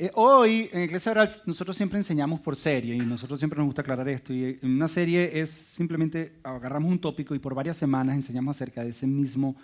[0.00, 3.82] Eh, hoy en Iglesia Oral nosotros siempre enseñamos por serie y nosotros siempre nos gusta
[3.82, 4.32] aclarar esto.
[4.32, 8.84] Y en una serie es simplemente agarramos un tópico y por varias semanas enseñamos acerca
[8.84, 9.56] de ese mismo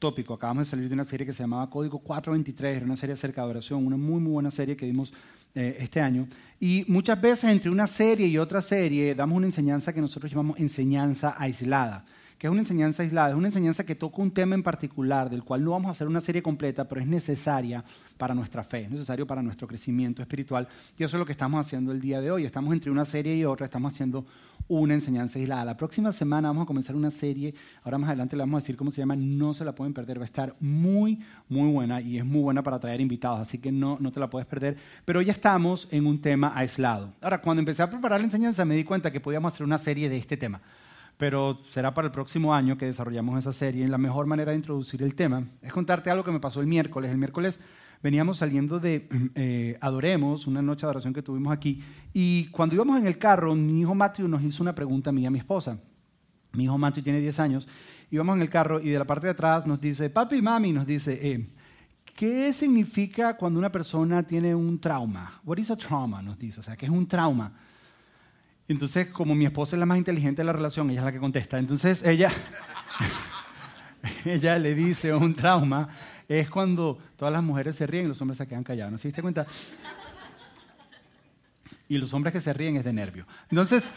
[0.00, 0.34] tópico.
[0.34, 3.44] Acabamos de salir de una serie que se llamaba Código 423, era una serie acerca
[3.44, 5.14] de oración, una muy, muy buena serie que dimos
[5.54, 6.26] eh, este año.
[6.58, 10.58] Y muchas veces entre una serie y otra serie damos una enseñanza que nosotros llamamos
[10.58, 12.04] enseñanza aislada
[12.38, 15.42] que es una enseñanza aislada, es una enseñanza que toca un tema en particular, del
[15.42, 17.82] cual no vamos a hacer una serie completa, pero es necesaria
[18.18, 20.68] para nuestra fe, es necesario para nuestro crecimiento espiritual.
[20.98, 22.44] Y eso es lo que estamos haciendo el día de hoy.
[22.44, 24.26] Estamos entre una serie y otra, estamos haciendo
[24.68, 25.64] una enseñanza aislada.
[25.64, 28.76] La próxima semana vamos a comenzar una serie, ahora más adelante le vamos a decir
[28.76, 32.18] cómo se llama, no se la pueden perder, va a estar muy, muy buena y
[32.18, 34.76] es muy buena para traer invitados, así que no, no te la puedes perder.
[35.04, 37.14] Pero ya estamos en un tema aislado.
[37.22, 40.10] Ahora, cuando empecé a preparar la enseñanza me di cuenta que podíamos hacer una serie
[40.10, 40.60] de este tema
[41.16, 43.84] pero será para el próximo año que desarrollamos esa serie.
[43.84, 46.66] Y la mejor manera de introducir el tema es contarte algo que me pasó el
[46.66, 47.10] miércoles.
[47.10, 47.60] El miércoles
[48.02, 52.98] veníamos saliendo de eh, Adoremos, una noche de adoración que tuvimos aquí, y cuando íbamos
[52.98, 55.38] en el carro, mi hijo Matthew nos hizo una pregunta a mí y a mi
[55.38, 55.78] esposa.
[56.52, 57.68] Mi hijo Matthew tiene 10 años,
[58.10, 60.72] íbamos en el carro y de la parte de atrás nos dice, papi y mami,
[60.72, 61.46] nos dice, eh,
[62.14, 65.40] ¿qué significa cuando una persona tiene un trauma?
[65.44, 66.22] What is a trauma?
[66.22, 67.52] Nos dice, o sea, ¿qué es un trauma?
[68.68, 71.18] Entonces, como mi esposa es la más inteligente de la relación, ella es la que
[71.18, 71.58] contesta.
[71.58, 72.30] Entonces, ella,
[74.24, 75.88] ella le dice un trauma
[76.28, 78.92] es cuando todas las mujeres se ríen y los hombres se quedan callados.
[78.92, 79.46] ¿No se diste cuenta?
[81.88, 83.26] Y los hombres que se ríen es de nervio.
[83.48, 83.90] Entonces,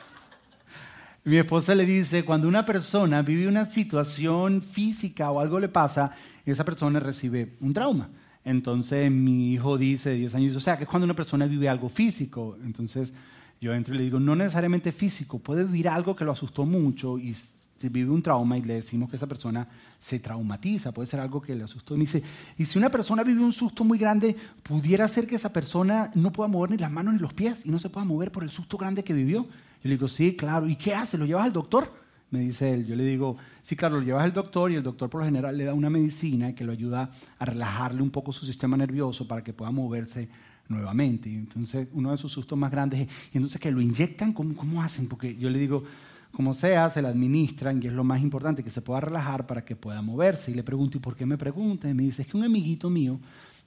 [1.24, 6.14] mi esposa le dice, cuando una persona vive una situación física o algo le pasa,
[6.44, 8.10] esa persona recibe un trauma.
[8.44, 11.88] Entonces mi hijo dice, 10 años, o sea, que es cuando una persona vive algo
[11.88, 12.56] físico.
[12.62, 13.12] Entonces
[13.60, 17.18] yo entro y le digo, no necesariamente físico, puede vivir algo que lo asustó mucho
[17.18, 17.34] y
[17.80, 19.68] vive un trauma y le decimos que esa persona
[19.98, 21.94] se traumatiza, puede ser algo que le asustó.
[21.94, 22.22] Y me dice,
[22.58, 26.32] y si una persona vive un susto muy grande, pudiera ser que esa persona no
[26.32, 28.50] pueda mover ni las manos ni los pies y no se pueda mover por el
[28.50, 29.42] susto grande que vivió.
[29.42, 29.48] Yo
[29.82, 30.68] le digo, sí, claro.
[30.68, 31.18] ¿Y qué hace?
[31.18, 31.92] ¿Lo llevas al doctor?
[32.30, 32.86] Me dice él.
[32.86, 35.56] Yo le digo, sí, claro, lo llevas al doctor y el doctor por lo general
[35.56, 39.44] le da una medicina que lo ayuda a relajarle un poco su sistema nervioso para
[39.44, 40.28] que pueda moverse
[40.68, 41.28] nuevamente.
[41.28, 44.56] Y entonces uno de sus sustos más grandes es, y entonces que lo inyectan, ¿cómo,
[44.56, 45.08] ¿cómo hacen?
[45.08, 45.84] Porque yo le digo,
[46.32, 49.64] como sea, se la administran y es lo más importante, que se pueda relajar para
[49.64, 50.50] que pueda moverse.
[50.50, 51.88] Y le pregunto, ¿y por qué me pregunta?
[51.88, 53.18] Y me dice, es que un amiguito mío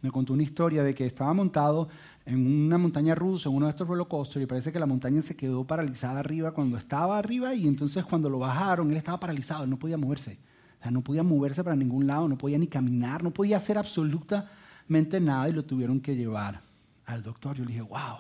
[0.02, 1.90] me contó una historia de que estaba montado
[2.26, 5.22] en una montaña rusa, en uno de estos roller coasters, y parece que la montaña
[5.22, 9.64] se quedó paralizada arriba cuando estaba arriba, y entonces cuando lo bajaron, él estaba paralizado,
[9.64, 10.38] él no podía moverse.
[10.80, 13.78] O sea, no podía moverse para ningún lado, no podía ni caminar, no podía hacer
[13.78, 16.69] absolutamente nada y lo tuvieron que llevar
[17.14, 17.58] al doctor.
[17.58, 18.20] Yo le dije, wow.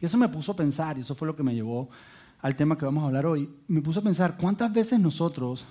[0.00, 1.88] Y eso me puso a pensar, y eso fue lo que me llevó
[2.40, 3.50] al tema que vamos a hablar hoy.
[3.66, 5.66] Me puso a pensar, ¿cuántas veces nosotros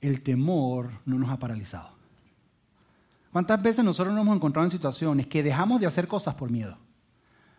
[0.00, 1.90] el temor no nos ha paralizado?
[3.32, 6.78] ¿Cuántas veces nosotros nos hemos encontrado en situaciones que dejamos de hacer cosas por miedo?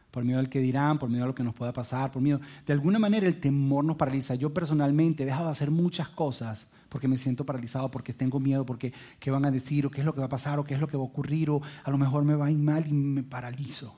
[0.09, 2.39] Por miedo al que dirán, por miedo a lo que nos pueda pasar, por miedo.
[2.65, 4.35] De alguna manera el temor nos paraliza.
[4.35, 8.65] Yo personalmente he dejado de hacer muchas cosas porque me siento paralizado, porque tengo miedo,
[8.65, 10.73] porque qué van a decir, o qué es lo que va a pasar, o qué
[10.73, 12.87] es lo que va a ocurrir, o a lo mejor me va a ir mal
[12.87, 13.95] y me paralizo.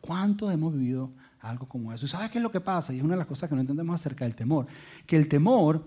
[0.00, 2.06] ¿Cuántos hemos vivido algo como eso?
[2.06, 2.92] ¿Y sabes qué es lo que pasa?
[2.92, 4.66] Y es una de las cosas que no entendemos acerca del temor.
[5.06, 5.84] Que el temor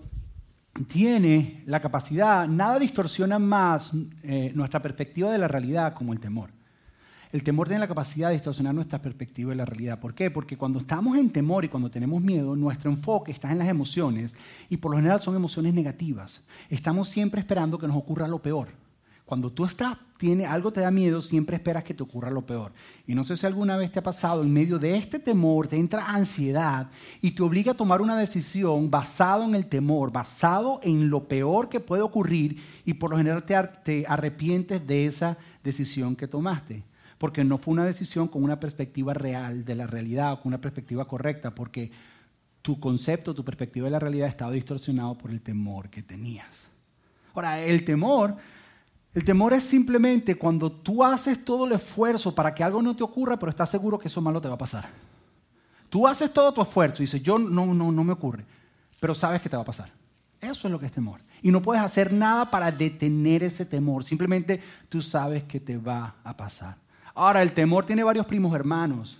[0.86, 3.92] tiene la capacidad, nada distorsiona más
[4.22, 6.50] eh, nuestra perspectiva de la realidad como el temor.
[7.32, 9.98] El temor tiene la capacidad de distorsionar nuestra perspectiva de la realidad.
[9.98, 10.30] ¿Por qué?
[10.30, 14.36] Porque cuando estamos en temor y cuando tenemos miedo, nuestro enfoque está en las emociones
[14.68, 16.44] y por lo general son emociones negativas.
[16.68, 18.68] Estamos siempre esperando que nos ocurra lo peor.
[19.24, 22.74] Cuando tú estás, tiene, algo te da miedo, siempre esperas que te ocurra lo peor.
[23.06, 25.78] Y no sé si alguna vez te ha pasado, en medio de este temor te
[25.78, 26.90] entra ansiedad
[27.22, 31.70] y te obliga a tomar una decisión basado en el temor, basado en lo peor
[31.70, 36.82] que puede ocurrir y por lo general te arrepientes de esa decisión que tomaste
[37.22, 40.60] porque no fue una decisión con una perspectiva real de la realidad o con una
[40.60, 41.92] perspectiva correcta, porque
[42.62, 46.48] tu concepto, tu perspectiva de la realidad estaba distorsionado por el temor que tenías.
[47.32, 48.34] Ahora, el temor,
[49.14, 53.04] el temor es simplemente cuando tú haces todo el esfuerzo para que algo no te
[53.04, 54.88] ocurra, pero estás seguro que eso malo te va a pasar.
[55.90, 58.44] Tú haces todo tu esfuerzo y dices, yo no, no, no me ocurre,
[58.98, 59.90] pero sabes que te va a pasar.
[60.40, 61.20] Eso es lo que es temor.
[61.40, 64.02] Y no puedes hacer nada para detener ese temor.
[64.02, 66.82] Simplemente tú sabes que te va a pasar.
[67.14, 69.18] Ahora, el temor tiene varios primos hermanos.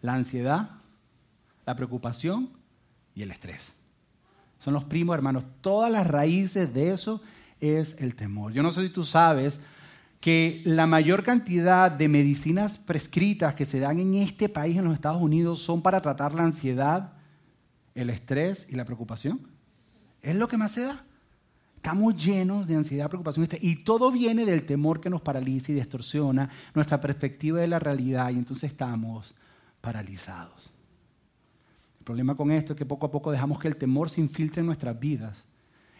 [0.00, 0.70] La ansiedad,
[1.66, 2.50] la preocupación
[3.14, 3.72] y el estrés.
[4.58, 5.44] Son los primos hermanos.
[5.60, 7.20] Todas las raíces de eso
[7.60, 8.52] es el temor.
[8.52, 9.58] Yo no sé si tú sabes
[10.20, 14.94] que la mayor cantidad de medicinas prescritas que se dan en este país, en los
[14.94, 17.14] Estados Unidos, son para tratar la ansiedad,
[17.94, 19.40] el estrés y la preocupación.
[20.22, 21.02] Es lo que más se da.
[21.82, 26.50] Estamos llenos de ansiedad, preocupación y todo viene del temor que nos paraliza y distorsiona
[26.74, 29.34] nuestra perspectiva de la realidad y entonces estamos
[29.80, 30.70] paralizados.
[32.00, 34.60] El problema con esto es que poco a poco dejamos que el temor se infiltre
[34.60, 35.46] en nuestras vidas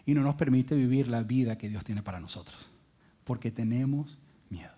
[0.05, 2.69] y no nos permite vivir la vida que Dios tiene para nosotros,
[3.23, 4.19] porque tenemos
[4.51, 4.73] miedo.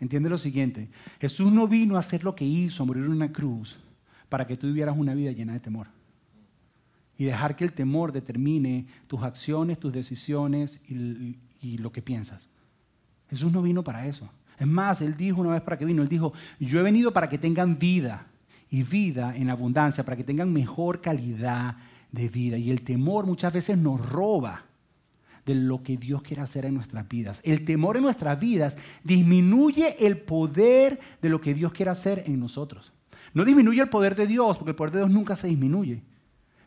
[0.00, 3.32] Entiende lo siguiente, Jesús no vino a hacer lo que hizo, a morir en una
[3.32, 3.78] cruz,
[4.28, 5.86] para que tú vivieras una vida llena de temor
[7.18, 11.36] y dejar que el temor determine tus acciones, tus decisiones y,
[11.78, 12.48] lo que piensas.
[13.30, 14.28] Jesús no vino para eso.
[14.58, 17.28] Es más, Él dijo una vez para que vino, Él dijo, yo he venido para
[17.28, 18.26] que tengan vida
[18.70, 21.76] y vida en abundancia, para que tengan mejor calidad
[22.10, 22.58] de vida.
[22.58, 24.64] Y el temor muchas veces nos roba
[25.46, 27.40] de lo que Dios quiere hacer en nuestras vidas.
[27.44, 32.38] El temor en nuestras vidas disminuye el poder de lo que Dios quiere hacer en
[32.40, 32.92] nosotros.
[33.34, 36.02] No disminuye el poder de Dios, porque el poder de Dios nunca se disminuye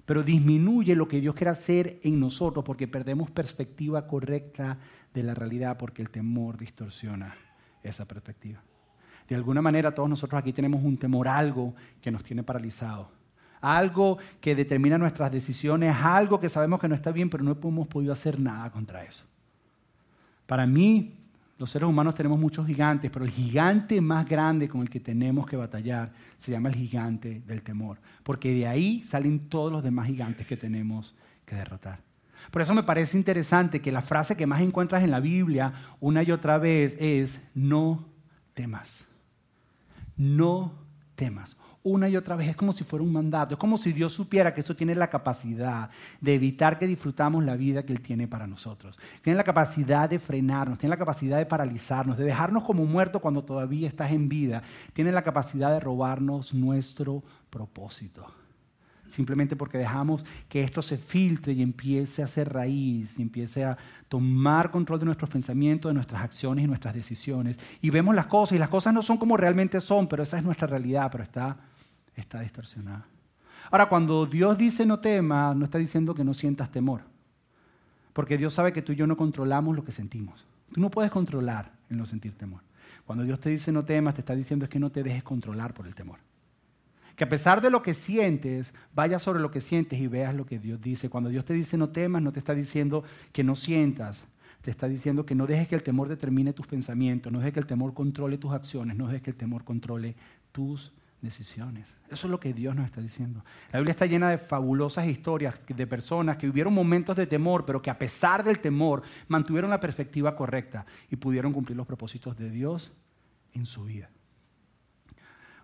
[0.05, 4.77] pero disminuye lo que Dios quiere hacer en nosotros porque perdemos perspectiva correcta
[5.13, 7.35] de la realidad porque el temor distorsiona
[7.81, 8.61] esa perspectiva.
[9.27, 13.07] De alguna manera todos nosotros aquí tenemos un temor, algo que nos tiene paralizados,
[13.61, 17.87] algo que determina nuestras decisiones, algo que sabemos que no está bien, pero no hemos
[17.87, 19.25] podido hacer nada contra eso.
[20.45, 21.24] Para mí,
[21.57, 25.47] los seres humanos tenemos muchos gigantes, pero el gigante más grande con el que tenemos
[25.47, 30.07] que batallar se llama el gigante del temor, porque de ahí salen todos los demás
[30.07, 31.15] gigantes que tenemos
[31.45, 31.99] que derrotar.
[32.51, 36.23] Por eso me parece interesante que la frase que más encuentras en la Biblia una
[36.23, 38.05] y otra vez es, no
[38.53, 39.05] temas,
[40.17, 40.73] no
[41.15, 41.55] temas
[41.85, 42.49] una y otra vez.
[42.49, 43.53] Es como si fuera un mandato.
[43.53, 45.89] Es como si Dios supiera que eso tiene la capacidad
[46.19, 48.99] de evitar que disfrutamos la vida que Él tiene para nosotros.
[49.21, 53.43] Tiene la capacidad de frenarnos, tiene la capacidad de paralizarnos, de dejarnos como muertos cuando
[53.43, 54.63] todavía estás en vida.
[54.93, 58.25] Tiene la capacidad de robarnos nuestro propósito.
[59.07, 63.77] Simplemente porque dejamos que esto se filtre y empiece a hacer raíz y empiece a
[64.09, 67.57] tomar control de nuestros pensamientos, de nuestras acciones y nuestras decisiones.
[67.81, 70.43] Y vemos las cosas y las cosas no son como realmente son, pero esa es
[70.43, 71.55] nuestra realidad, pero está
[72.15, 73.05] está distorsionada.
[73.71, 77.01] Ahora, cuando Dios dice no temas, no está diciendo que no sientas temor.
[78.13, 80.45] Porque Dios sabe que tú y yo no controlamos lo que sentimos.
[80.71, 82.61] Tú no puedes controlar el no sentir temor.
[83.05, 85.73] Cuando Dios te dice no temas, te está diciendo es que no te dejes controlar
[85.73, 86.19] por el temor.
[87.15, 90.45] Que a pesar de lo que sientes, vayas sobre lo que sientes y veas lo
[90.45, 91.09] que Dios dice.
[91.09, 94.23] Cuando Dios te dice no temas, no te está diciendo que no sientas.
[94.61, 97.59] Te está diciendo que no dejes que el temor determine tus pensamientos, no dejes que
[97.59, 100.15] el temor controle tus acciones, no dejes que el temor controle
[100.51, 100.91] tus
[101.25, 101.87] decisiones.
[102.09, 103.43] Eso es lo que Dios nos está diciendo.
[103.71, 107.81] La Biblia está llena de fabulosas historias de personas que vivieron momentos de temor, pero
[107.81, 112.49] que a pesar del temor mantuvieron la perspectiva correcta y pudieron cumplir los propósitos de
[112.49, 112.91] Dios
[113.53, 114.09] en su vida.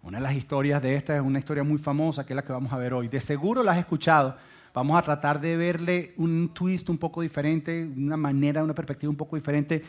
[0.03, 2.51] Una de las historias de esta es una historia muy famosa, que es la que
[2.51, 3.07] vamos a ver hoy.
[3.07, 4.35] De seguro la has escuchado.
[4.73, 9.17] Vamos a tratar de verle un twist un poco diferente, una manera, una perspectiva un
[9.17, 9.83] poco diferente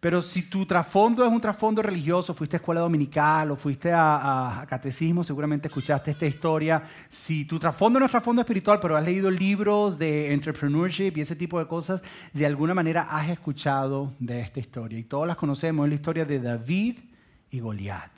[0.00, 4.64] pero si tu trasfondo es un trasfondo religioso, fuiste a escuela dominical o fuiste a,
[4.66, 6.82] catecismo, seguramente escuchaste esta historia.
[7.10, 11.36] Si tu trasfondo no es trasfondo espiritual, pero has leído libros de entrepreneurship y ese
[11.36, 12.00] tipo de cosas,
[12.32, 14.98] de alguna manera has escuchado de esta historia.
[14.98, 16.98] Y todos las conocemos, es la historia de David
[17.50, 18.10] y Goliat.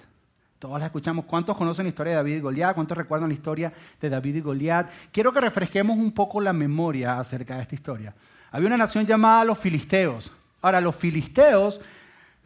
[0.61, 1.25] Todos la escuchamos.
[1.25, 2.75] ¿Cuántos conocen la historia de David y Goliat?
[2.77, 4.89] ¿Cuántos recuerdan la historia de David y Goliat?
[5.11, 8.15] Quiero que refresquemos un poco la memoria acerca de esta historia.
[8.53, 10.31] Había una nación llamada los filisteos.
[10.63, 11.81] Ahora, los filisteos,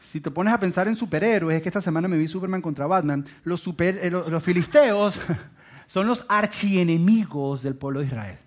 [0.01, 2.87] si te pones a pensar en superhéroes, es que esta semana me vi Superman contra
[2.87, 5.21] Batman, los, super, eh, los filisteos
[5.87, 8.39] son los archienemigos del pueblo de Israel.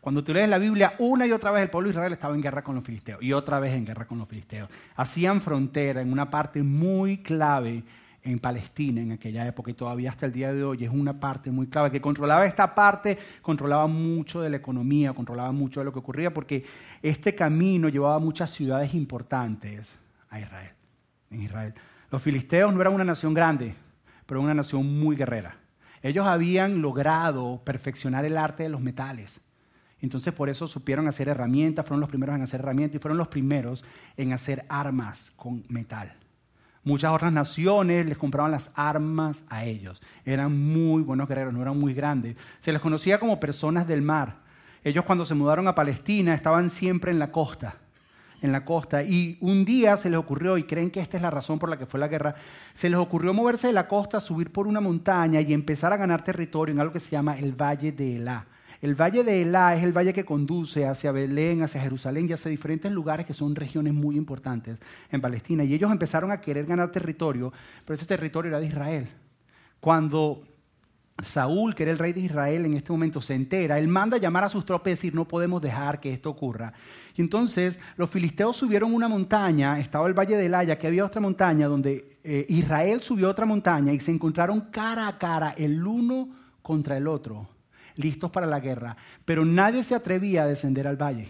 [0.00, 2.40] Cuando tú lees la Biblia, una y otra vez el pueblo de Israel estaba en
[2.40, 4.70] guerra con los filisteos y otra vez en guerra con los filisteos.
[4.96, 7.84] Hacían frontera en una parte muy clave
[8.22, 11.50] en Palestina en aquella época y todavía hasta el día de hoy es una parte
[11.50, 15.92] muy clave que controlaba esta parte, controlaba mucho de la economía, controlaba mucho de lo
[15.92, 16.64] que ocurría porque
[17.02, 19.92] este camino llevaba a muchas ciudades importantes
[20.28, 20.72] a Israel,
[21.30, 21.74] en Israel.
[22.10, 23.74] Los filisteos no eran una nación grande,
[24.26, 25.56] pero una nación muy guerrera.
[26.02, 29.40] Ellos habían logrado perfeccionar el arte de los metales.
[30.00, 33.28] Entonces por eso supieron hacer herramientas, fueron los primeros en hacer herramientas y fueron los
[33.28, 33.84] primeros
[34.16, 36.14] en hacer armas con metal.
[36.82, 40.00] Muchas otras naciones les compraban las armas a ellos.
[40.24, 42.36] Eran muy buenos guerreros, no eran muy grandes.
[42.60, 44.36] Se les conocía como personas del mar.
[44.82, 47.76] Ellos cuando se mudaron a Palestina estaban siempre en la costa,
[48.40, 49.02] en la costa.
[49.02, 51.78] Y un día se les ocurrió, y creen que esta es la razón por la
[51.78, 52.34] que fue la guerra,
[52.72, 56.24] se les ocurrió moverse de la costa, subir por una montaña y empezar a ganar
[56.24, 58.46] territorio en algo que se llama el Valle de Elá.
[58.80, 62.50] El valle de Elá es el valle que conduce hacia Belén, hacia Jerusalén y hacia
[62.50, 65.64] diferentes lugares que son regiones muy importantes en Palestina.
[65.64, 67.52] Y ellos empezaron a querer ganar territorio,
[67.84, 69.08] pero ese territorio era de Israel.
[69.80, 70.42] Cuando
[71.22, 74.44] Saúl, que era el rey de Israel en este momento, se entera, él manda llamar
[74.44, 76.72] a sus tropas y decir, no podemos dejar que esto ocurra.
[77.16, 81.20] Y entonces los filisteos subieron una montaña, estaba el valle de Laya, que había otra
[81.20, 86.28] montaña donde eh, Israel subió otra montaña y se encontraron cara a cara el uno
[86.62, 87.48] contra el otro,
[87.96, 88.96] listos para la guerra.
[89.24, 91.28] Pero nadie se atrevía a descender al valle,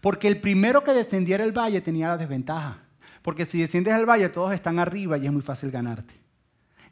[0.00, 2.78] porque el primero que descendiera el valle tenía la desventaja,
[3.22, 6.14] porque si desciendes al valle todos están arriba y es muy fácil ganarte.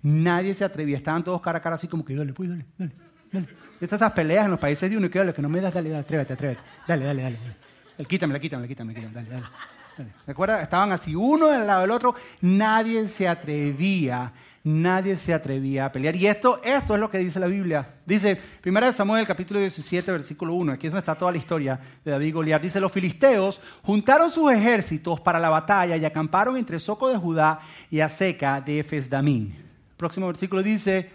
[0.02, 2.93] Nadie se atrevía, estaban todos cara a cara así como que dale, pues dale, dale,
[3.33, 3.49] dale.
[3.81, 5.75] Estas esas peleas en los países de uno y que dale, que no me das,
[5.75, 7.38] dale, dale, atrévete, atrévete, dale, dale, dale.
[7.38, 8.07] dale.
[8.07, 9.47] Quítamela, quítamela, quítamela, quítamela, dale, dale.
[10.26, 10.62] ¿Recuerda?
[10.62, 14.33] Estaban así uno al lado del otro, nadie se atrevía,
[14.65, 16.17] nadie se atrevía a pelear.
[16.17, 17.87] Y esto, esto es lo que dice la Biblia.
[18.05, 22.11] Dice, 1 Samuel capítulo 17, versículo 1, aquí es donde está toda la historia de
[22.11, 22.62] David y Goliat.
[22.62, 27.61] Dice, los filisteos juntaron sus ejércitos para la batalla y acamparon entre Soco de Judá
[27.91, 31.11] y Aseca de Efesdamín próximo versículo dice,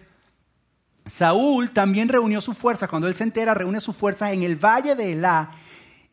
[1.07, 4.93] Saúl también reunió sus fuerzas, cuando él se entera, reúne sus fuerzas en el valle
[4.93, 5.49] de Elá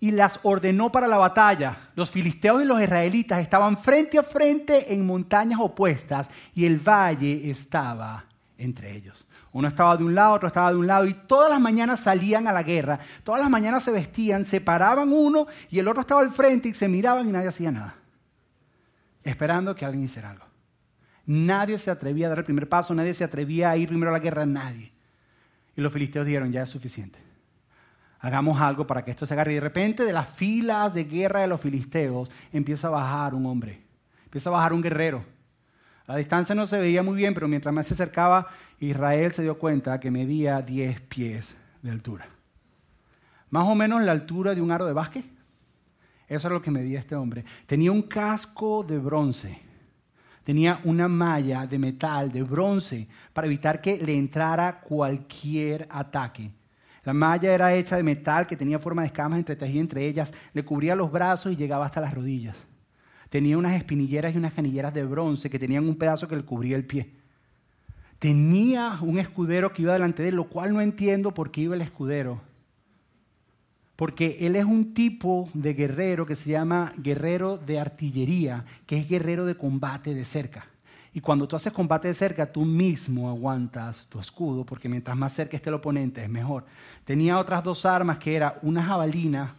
[0.00, 1.76] y las ordenó para la batalla.
[1.94, 7.50] Los filisteos y los israelitas estaban frente a frente en montañas opuestas y el valle
[7.50, 8.24] estaba
[8.56, 9.26] entre ellos.
[9.52, 12.46] Uno estaba de un lado, otro estaba de un lado y todas las mañanas salían
[12.48, 12.98] a la guerra.
[13.24, 16.74] Todas las mañanas se vestían, se paraban uno y el otro estaba al frente y
[16.74, 17.96] se miraban y nadie hacía nada.
[19.22, 20.46] Esperando que alguien hiciera algo.
[21.26, 24.14] Nadie se atrevía a dar el primer paso, nadie se atrevía a ir primero a
[24.14, 24.92] la guerra, nadie.
[25.76, 27.29] Y los filisteos dijeron, ya es suficiente.
[28.20, 29.52] Hagamos algo para que esto se agarre.
[29.52, 33.46] Y de repente de las filas de guerra de los filisteos empieza a bajar un
[33.46, 33.80] hombre,
[34.24, 35.24] empieza a bajar un guerrero.
[36.06, 38.48] A la distancia no se veía muy bien, pero mientras más se acercaba,
[38.78, 42.28] Israel se dio cuenta que medía 10 pies de altura.
[43.50, 45.24] Más o menos la altura de un aro de básquet.
[46.28, 47.44] Eso era lo que medía este hombre.
[47.66, 49.70] Tenía un casco de bronce
[50.50, 56.50] tenía una malla de metal, de bronce, para evitar que le entrara cualquier ataque.
[57.10, 60.64] La malla era hecha de metal que tenía forma de escamas entretejida entre ellas, le
[60.64, 62.56] cubría los brazos y llegaba hasta las rodillas.
[63.30, 66.76] Tenía unas espinilleras y unas canilleras de bronce que tenían un pedazo que le cubría
[66.76, 67.10] el pie.
[68.20, 71.74] Tenía un escudero que iba delante de él, lo cual no entiendo por qué iba
[71.74, 72.42] el escudero
[73.96, 79.06] porque él es un tipo de guerrero que se llama guerrero de artillería, que es
[79.06, 80.68] guerrero de combate de cerca.
[81.12, 85.32] Y cuando tú haces combate de cerca, tú mismo aguantas tu escudo, porque mientras más
[85.32, 86.64] cerca esté el oponente es mejor.
[87.04, 89.54] Tenía otras dos armas que era una jabalina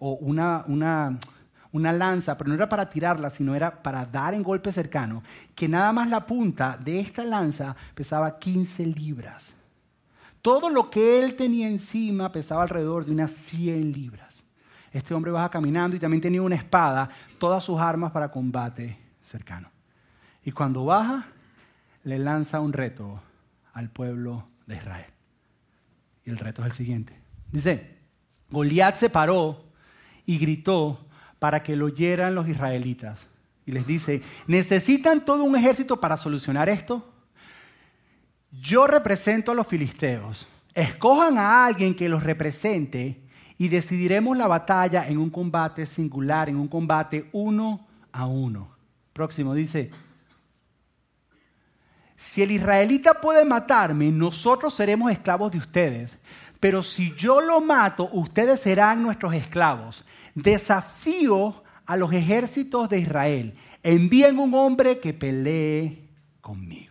[0.00, 4.72] o una, una, lanza, pero no era para tirarla, sino era para dar en golpe
[4.72, 5.22] cercano,
[5.54, 9.54] que nada más la punta de esta lanza pesaba 15 libras.
[10.42, 14.42] Todo lo que él tenía encima pesaba alrededor de unas 100 libras.
[14.90, 19.70] Este hombre baja caminando y también tenía una espada, todas sus armas para combate cercano.
[20.50, 21.28] Y cuando baja,
[22.02, 23.22] le lanza un reto
[23.72, 25.06] al pueblo de Israel.
[26.24, 27.14] Y el reto es el siguiente.
[27.52, 27.98] Dice,
[28.50, 29.62] Goliat se paró
[30.26, 31.06] y gritó
[31.38, 33.28] para que lo oyeran los israelitas.
[33.64, 37.06] Y les dice, ¿necesitan todo un ejército para solucionar esto?
[38.50, 43.22] yo represento a los filisteos, escojan a alguien que los represente
[43.56, 48.74] y decidiremos la batalla en un combate singular, en un combate uno a uno.
[49.12, 49.92] Próximo dice,
[52.20, 56.18] si el israelita puede matarme, nosotros seremos esclavos de ustedes,
[56.60, 60.04] pero si yo lo mato, ustedes serán nuestros esclavos.
[60.34, 66.08] Desafío a los ejércitos de Israel, envíen un hombre que pelee
[66.40, 66.90] conmigo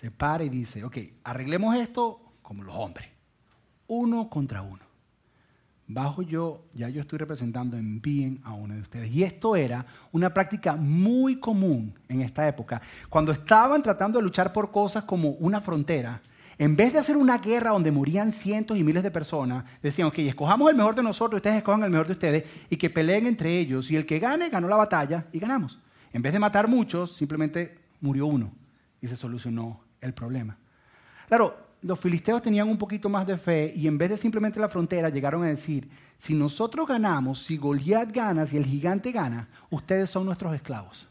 [0.00, 3.06] se para y dice, ok, arreglemos esto como los hombres,
[3.88, 4.82] uno contra uno.
[5.92, 9.10] Bajo yo, ya yo estoy representando, envíen a uno de ustedes.
[9.10, 12.80] Y esto era una práctica muy común en esta época.
[13.08, 16.22] Cuando estaban tratando de luchar por cosas como una frontera,
[16.58, 20.20] en vez de hacer una guerra donde morían cientos y miles de personas, decían, ok,
[20.20, 23.58] escojamos el mejor de nosotros, ustedes escojan el mejor de ustedes y que peleen entre
[23.58, 23.90] ellos.
[23.90, 25.80] Y el que gane, ganó la batalla y ganamos.
[26.12, 28.52] En vez de matar muchos, simplemente murió uno
[29.00, 30.56] y se solucionó el problema.
[31.26, 34.68] Claro, los filisteos tenían un poquito más de fe y en vez de simplemente la
[34.68, 40.10] frontera llegaron a decir, si nosotros ganamos, si Goliat gana, si el gigante gana, ustedes
[40.10, 41.08] son nuestros esclavos.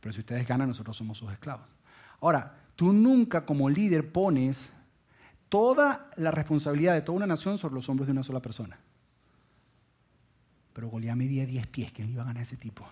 [0.00, 1.66] Pero si ustedes ganan, nosotros somos sus esclavos.
[2.20, 4.70] Ahora, tú nunca como líder pones
[5.50, 8.78] toda la responsabilidad de toda una nación sobre los hombros de una sola persona.
[10.72, 12.86] Pero Goliat medía 10 pies, ¿quién iba a ganar a ese tipo?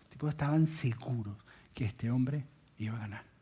[0.00, 1.36] Los tipos estaban seguros
[1.74, 2.44] que este hombre
[2.78, 3.37] iba a ganar.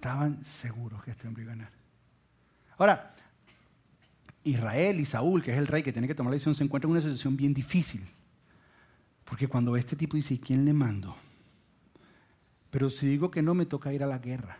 [0.00, 1.72] Estaban seguros que este hombre iba a ganar.
[2.78, 3.14] Ahora,
[4.44, 6.88] Israel y Saúl, que es el rey que tiene que tomar la decisión, se encuentran
[6.88, 8.08] en una situación bien difícil.
[9.26, 11.14] Porque cuando este tipo dice, ¿quién le mando?
[12.70, 14.56] Pero si digo que no, me toca ir a la guerra.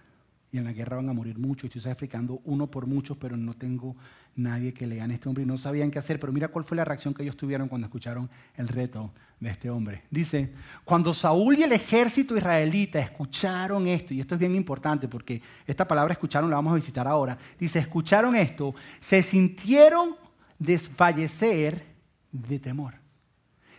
[0.52, 1.64] Y en la guerra van a morir muchos.
[1.64, 3.96] Estoy sacrificando uno por muchos, pero no tengo
[4.36, 5.44] nadie que le gane a este hombre.
[5.44, 6.18] Y no sabían qué hacer.
[6.20, 9.70] Pero mira cuál fue la reacción que ellos tuvieron cuando escucharon el reto de este
[9.70, 10.02] hombre.
[10.10, 10.52] Dice,
[10.84, 15.88] cuando Saúl y el ejército israelita escucharon esto, y esto es bien importante porque esta
[15.88, 17.38] palabra escucharon la vamos a visitar ahora.
[17.58, 20.16] Dice, escucharon esto, se sintieron
[20.58, 21.84] desfallecer
[22.30, 22.94] de temor.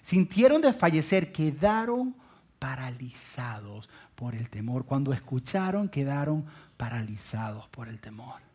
[0.02, 2.16] Sintieron desfallecer, quedaron
[2.58, 4.86] paralizados por el temor.
[4.86, 8.51] Cuando escucharon, quedaron paralizados por el temor.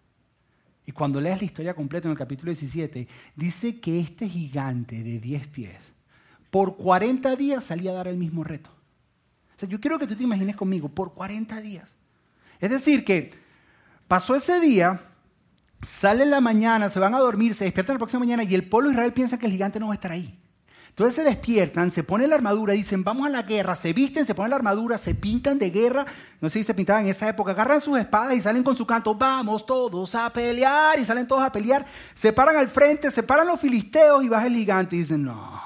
[0.86, 5.18] Y cuando lees la historia completa en el capítulo 17, dice que este gigante de
[5.18, 5.76] 10 pies,
[6.50, 8.70] por 40 días salía a dar el mismo reto.
[9.56, 11.90] O sea, yo quiero que tú te imagines conmigo, por 40 días.
[12.60, 13.34] Es decir, que
[14.06, 15.02] pasó ese día,
[15.82, 18.68] sale en la mañana, se van a dormir, se despiertan la próxima mañana y el
[18.68, 20.38] pueblo de Israel piensa que el gigante no va a estar ahí.
[20.96, 24.34] Entonces se despiertan, se ponen la armadura, dicen, vamos a la guerra, se visten, se
[24.34, 26.06] ponen la armadura, se pintan de guerra,
[26.40, 28.86] no sé si se pintaban en esa época, agarran sus espadas y salen con su
[28.86, 31.84] canto, vamos todos a pelear, y salen todos a pelear,
[32.14, 35.60] se paran al frente, se paran los filisteos y baja el gigante y dicen, no.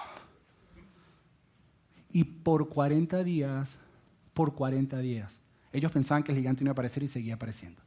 [2.10, 3.78] Y por 40 días,
[4.34, 5.32] por 40 días,
[5.72, 7.80] ellos pensaban que el gigante iba a aparecer y seguía apareciendo.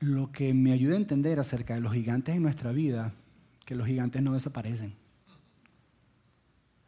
[0.00, 3.12] Lo que me ayuda a entender acerca de los gigantes en nuestra vida
[3.64, 4.94] que los gigantes no desaparecen.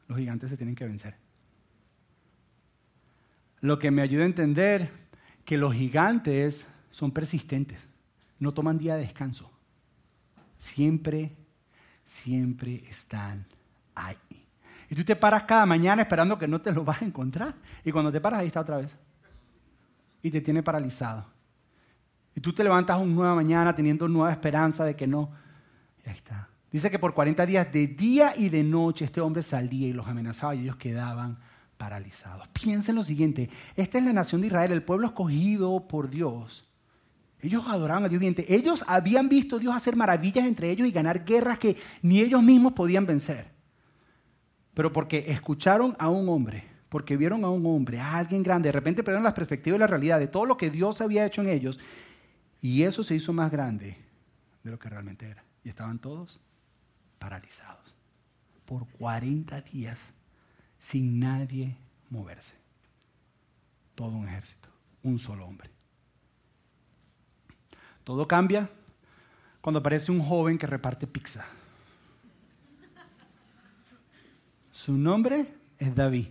[0.09, 1.17] Los gigantes se tienen que vencer.
[3.61, 4.91] Lo que me ayuda a entender
[5.45, 7.81] que los gigantes son persistentes,
[8.39, 9.51] no toman día de descanso.
[10.59, 11.37] Siempre,
[12.05, 13.47] siempre están
[13.95, 14.17] ahí.
[14.89, 17.55] Y tú te paras cada mañana esperando que no te lo vas a encontrar.
[17.85, 18.95] Y cuando te paras ahí está otra vez.
[20.23, 21.27] Y te tiene paralizado.
[22.35, 25.31] Y tú te levantas una nueva mañana teniendo nueva esperanza de que no.
[26.05, 26.49] Y ahí está.
[26.77, 30.07] Dice que por 40 días de día y de noche este hombre salía y los
[30.07, 31.39] amenazaba y ellos quedaban
[31.79, 32.49] paralizados.
[32.49, 36.69] Piensen lo siguiente, esta es la nación de Israel, el pueblo escogido por Dios.
[37.41, 38.55] Ellos adoraban a Dios viviente.
[38.55, 42.43] Ellos habían visto a Dios hacer maravillas entre ellos y ganar guerras que ni ellos
[42.43, 43.47] mismos podían vencer.
[44.75, 48.73] Pero porque escucharon a un hombre, porque vieron a un hombre, a alguien grande, de
[48.73, 51.49] repente perdieron las perspectivas y la realidad de todo lo que Dios había hecho en
[51.49, 51.81] ellos.
[52.61, 53.97] Y eso se hizo más grande
[54.63, 55.43] de lo que realmente era.
[55.65, 56.39] Y estaban todos
[57.27, 57.93] paralizados
[58.67, 59.99] por 40 días
[60.79, 61.77] sin nadie
[62.09, 62.55] moverse.
[63.97, 64.69] Todo un ejército,
[65.03, 65.69] un solo hombre.
[68.05, 68.71] Todo cambia
[69.61, 71.45] cuando aparece un joven que reparte pizza.
[74.71, 76.29] Su nombre es David.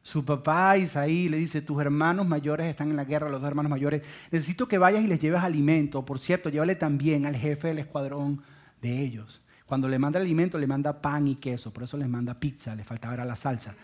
[0.00, 3.68] Su papá Isaí le dice, tus hermanos mayores están en la guerra, los dos hermanos
[3.68, 6.02] mayores, necesito que vayas y les lleves alimento.
[6.06, 8.42] Por cierto, llévale también al jefe del escuadrón
[8.80, 9.43] de ellos.
[9.74, 12.76] Cuando le manda el alimento, le manda pan y queso, por eso les manda pizza,
[12.76, 13.74] le faltaba la salsa.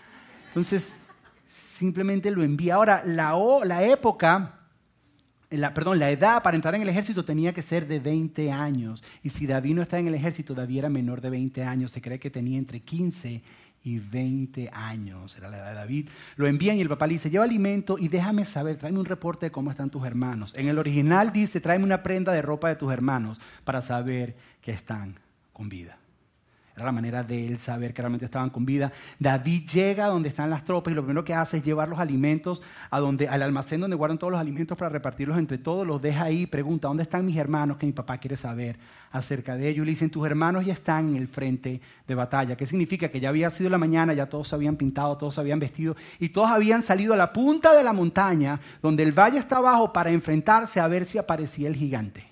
[0.46, 0.92] Entonces,
[1.48, 2.76] simplemente lo envía.
[2.76, 4.60] Ahora, la, la época,
[5.50, 9.02] la, perdón, la edad para entrar en el ejército tenía que ser de 20 años.
[9.24, 11.90] Y si David no está en el ejército, David era menor de 20 años.
[11.90, 13.42] Se cree que tenía entre 15
[13.82, 16.08] y 20 años, era la edad de David.
[16.36, 19.46] Lo envían y el papá le dice, lleva alimento y déjame saber, tráeme un reporte
[19.46, 20.54] de cómo están tus hermanos.
[20.56, 24.70] En el original dice, tráeme una prenda de ropa de tus hermanos para saber que
[24.70, 25.18] están
[25.60, 25.98] con vida.
[26.74, 28.90] Era la manera de él saber que realmente estaban con vida.
[29.18, 31.98] David llega a donde están las tropas y lo primero que hace es llevar los
[31.98, 35.86] alimentos a donde, al almacén donde guardan todos los alimentos para repartirlos entre todos.
[35.86, 37.76] Los deja ahí pregunta, ¿dónde están mis hermanos?
[37.76, 38.78] Que mi papá quiere saber
[39.12, 39.82] acerca de ellos.
[39.82, 42.56] Y le dicen, tus hermanos ya están en el frente de batalla.
[42.56, 43.10] ¿Qué significa?
[43.10, 45.94] Que ya había sido la mañana, ya todos se habían pintado, todos se habían vestido
[46.18, 49.92] y todos habían salido a la punta de la montaña donde el valle está abajo
[49.92, 52.29] para enfrentarse a ver si aparecía el gigante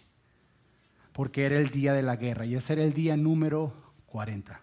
[1.18, 3.74] porque era el día de la guerra y ese era el día número
[4.06, 4.60] 40.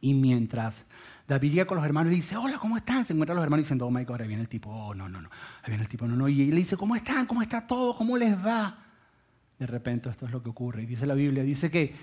[0.00, 0.84] Y mientras
[1.28, 3.04] David llega con los hermanos y dice, hola, ¿cómo están?
[3.04, 5.22] Se encuentran los hermanos diciendo, oh my God, ahí viene el tipo, oh, no, no,
[5.22, 5.30] no,
[5.62, 6.28] ahí viene el tipo, no, no.
[6.28, 7.24] Y le dice, ¿cómo están?
[7.26, 7.94] ¿Cómo está todo?
[7.94, 8.84] ¿Cómo les va?
[9.60, 10.82] De repente esto es lo que ocurre.
[10.82, 11.94] Y dice la Biblia, dice que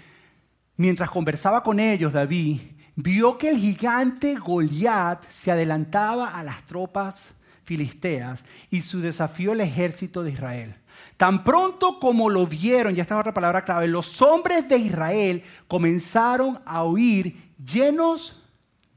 [0.77, 2.61] mientras conversaba con ellos, David
[2.95, 7.33] vio que el gigante Goliat se adelantaba a las tropas
[7.65, 10.75] filisteas y su desafío al ejército de Israel.
[11.17, 15.43] Tan pronto como lo vieron, ya esta es otra palabra clave, los hombres de Israel
[15.67, 18.43] comenzaron a oír llenos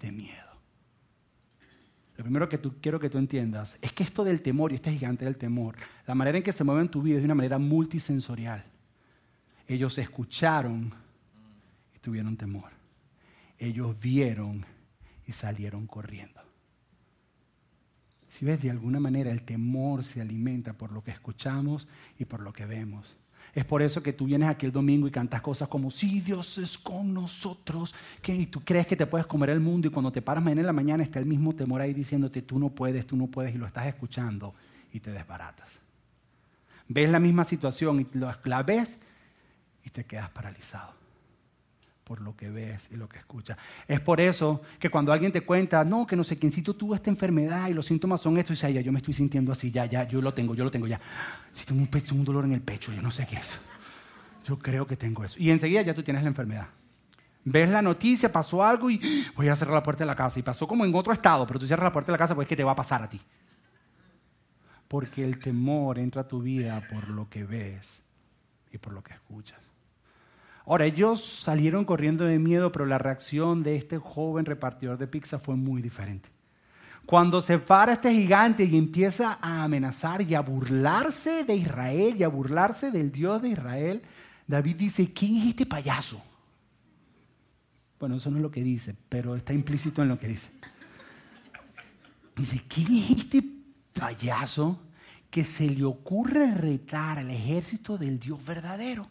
[0.01, 0.39] de miedo.
[2.17, 5.25] Lo primero que quiero que tú entiendas es que esto del temor y este gigante
[5.25, 7.59] del temor, la manera en que se mueve en tu vida es de una manera
[7.59, 8.65] multisensorial.
[9.69, 10.93] Ellos escucharon
[11.95, 12.71] y tuvieron temor.
[13.57, 14.67] Ellos vieron
[15.27, 16.38] y salieron corriendo.
[18.29, 21.89] Si ves, de alguna manera el temor se alimenta por lo que escuchamos
[22.19, 23.17] y por lo que vemos.
[23.55, 26.59] Es por eso que tú vienes aquí el domingo y cantas cosas como, sí, Dios
[26.59, 30.13] es con nosotros, que y tú crees que te puedes comer el mundo y cuando
[30.13, 33.07] te paras mañana en la mañana está el mismo temor ahí diciéndote, tú no puedes,
[33.07, 34.55] tú no puedes y lo estás escuchando
[34.93, 35.81] y te desbaratas.
[36.87, 38.99] Ves la misma situación y la ves
[39.85, 40.99] y te quedas paralizado
[42.09, 43.59] por lo que ves y lo que escuchas.
[43.87, 47.11] Es por eso que cuando alguien te cuenta, no, que no sé quiéncito tuvo esta
[47.11, 49.85] enfermedad y los síntomas son estos, y dice, ya, yo me estoy sintiendo así, ya,
[49.85, 50.99] ya, yo lo tengo, yo lo tengo ya.
[51.53, 53.59] Si tengo un, pecho, un dolor en el pecho, yo no sé qué es.
[54.47, 55.37] Yo creo que tengo eso.
[55.39, 56.69] Y enseguida ya tú tienes la enfermedad.
[57.45, 60.39] Ves la noticia, pasó algo y voy a cerrar la puerta de la casa.
[60.39, 62.47] Y pasó como en otro estado, pero tú cierras la puerta de la casa, pues
[62.47, 63.21] es que te va a pasar a ti.
[64.89, 68.03] Porque el temor entra a tu vida por lo que ves
[68.73, 69.68] y por lo que escuchas.
[70.69, 75.39] Ahora, ellos salieron corriendo de miedo, pero la reacción de este joven repartidor de pizza
[75.39, 76.29] fue muy diferente.
[77.07, 82.23] Cuando se para este gigante y empieza a amenazar y a burlarse de Israel y
[82.23, 84.03] a burlarse del Dios de Israel,
[84.47, 86.23] David dice, ¿quién es este payaso?
[87.99, 90.51] Bueno, eso no es lo que dice, pero está implícito en lo que dice.
[92.37, 93.43] Dice, ¿quién es este
[93.95, 94.79] payaso
[95.31, 99.09] que se le ocurre retar al ejército del Dios verdadero?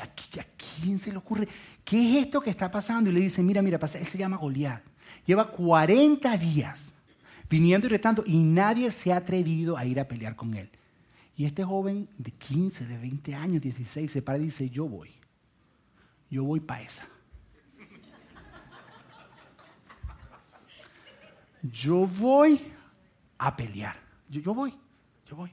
[0.00, 0.08] ¿A
[0.80, 1.48] quién se le ocurre?
[1.84, 3.10] ¿Qué es esto que está pasando?
[3.10, 4.82] Y le dice, mira, mira, él se llama Goliat.
[5.26, 6.92] Lleva 40 días
[7.48, 10.70] viniendo y retando y nadie se ha atrevido a ir a pelear con él.
[11.36, 15.10] Y este joven de 15, de 20 años, 16, se para y dice, yo voy.
[16.30, 17.06] Yo voy para esa.
[21.62, 22.60] Yo voy
[23.38, 23.96] a pelear.
[24.28, 24.74] Yo voy,
[25.26, 25.50] yo voy.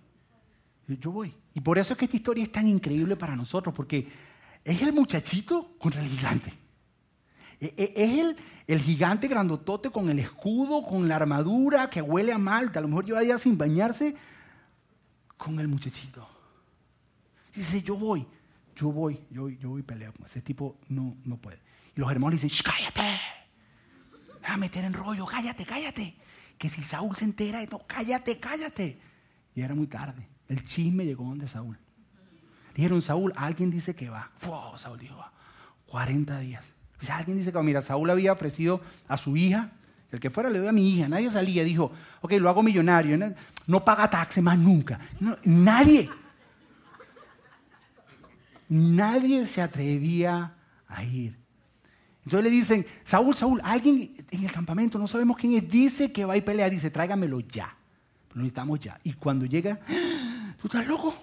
[0.88, 1.34] Yo voy.
[1.54, 4.08] Y por eso es que esta historia es tan increíble para nosotros, porque
[4.64, 6.54] es el muchachito contra el gigante.
[7.60, 8.36] E, e, es el,
[8.68, 12.88] el gigante grandotote con el escudo, con la armadura, que huele a malta, a lo
[12.88, 14.16] mejor lleva días sin bañarse,
[15.38, 16.28] con el muchachito.
[17.54, 18.26] Dice, yo voy,
[18.76, 20.14] yo voy, yo, yo voy y peleo.
[20.26, 21.60] Ese tipo no, no puede.
[21.96, 23.20] Y los hermanos le dicen, cállate,
[24.44, 26.16] a meter en rollo, cállate, cállate.
[26.58, 29.00] Que si Saúl se entera, no, cállate, cállate.
[29.56, 30.31] Y era muy tarde.
[30.52, 31.78] El chisme llegó donde Saúl.
[32.76, 34.32] Dijeron, Saúl, alguien dice que va.
[34.46, 35.32] Wow, Saúl dijo, va.
[35.86, 36.66] 40 días.
[37.10, 37.64] Alguien dice que va.
[37.64, 39.72] Mira, Saúl había ofrecido a su hija,
[40.12, 41.08] el que fuera le doy a mi hija.
[41.08, 41.64] Nadie salía.
[41.64, 43.18] Dijo, ok, lo hago millonario.
[43.66, 45.00] No, paga taxes más nunca.
[45.46, 46.10] nadie.
[48.68, 50.54] Nadie se atrevía
[50.86, 51.40] a ir.
[52.26, 56.26] Entonces le dicen, Saúl, Saúl, alguien en el campamento, no sabemos quién es, dice que
[56.26, 56.70] va a pelear.
[56.70, 57.74] Dice, tráigamelo ya.
[58.34, 59.00] Lo necesitamos ya.
[59.04, 59.80] Y cuando llega,
[60.62, 61.14] ¿Tú estás loco?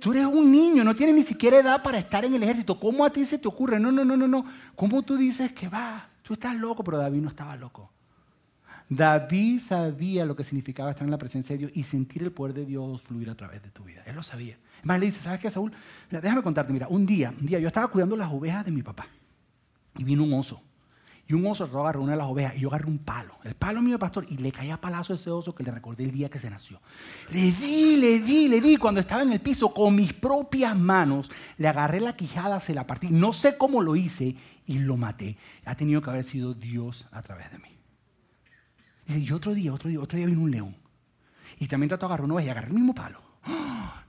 [0.00, 2.80] Tú eres un niño, no tienes ni siquiera edad para estar en el ejército.
[2.80, 3.78] ¿Cómo a ti se te ocurre?
[3.78, 4.44] No, no, no, no, no.
[4.74, 6.08] ¿Cómo tú dices que va?
[6.22, 7.90] Tú estás loco, pero David no estaba loco.
[8.88, 12.54] David sabía lo que significaba estar en la presencia de Dios y sentir el poder
[12.54, 14.02] de Dios fluir a través de tu vida.
[14.06, 14.56] Él lo sabía.
[14.78, 15.72] Además le dice, ¿sabes qué, Saúl?
[16.10, 18.82] Mira, déjame contarte, mira, un día, un día yo estaba cuidando las ovejas de mi
[18.82, 19.06] papá
[19.96, 20.62] y vino un oso.
[21.26, 23.80] Y un oso agarró una de las ovejas y yo agarré un palo, el palo
[23.80, 26.28] mío de pastor, y le caía palazo a ese oso que le recordé el día
[26.28, 26.80] que se nació.
[27.30, 28.76] Le di, le di, le di.
[28.76, 32.86] Cuando estaba en el piso, con mis propias manos, le agarré la quijada, se la
[32.86, 33.08] partí.
[33.08, 35.38] No sé cómo lo hice y lo maté.
[35.64, 37.68] Ha tenido que haber sido Dios a través de mí.
[39.06, 40.76] Y otro día, otro día, otro día vino un león.
[41.58, 43.20] Y también trató de agarrar una oveja y agarré el mismo palo.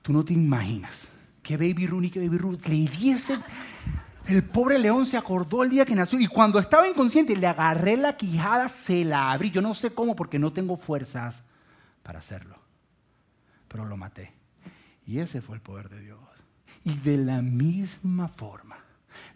[0.02, 1.08] Tú no te imaginas
[1.42, 3.38] que Baby Rooney, que Baby Ruth le diese
[4.28, 7.98] el pobre león se acordó el día que nació y cuando estaba inconsciente le agarré
[7.98, 9.52] la quijada, se la abrí.
[9.52, 11.44] Yo no sé cómo porque no tengo fuerzas
[12.04, 12.58] para hacerlo.
[13.68, 14.34] Pero lo maté.
[15.06, 16.20] Y ese fue el poder de Dios.
[16.84, 18.78] Y de la misma forma,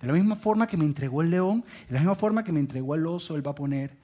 [0.02, 2.60] de la misma forma que me entregó el león, de la misma forma que me
[2.60, 3.98] entregó el oso, él va a poner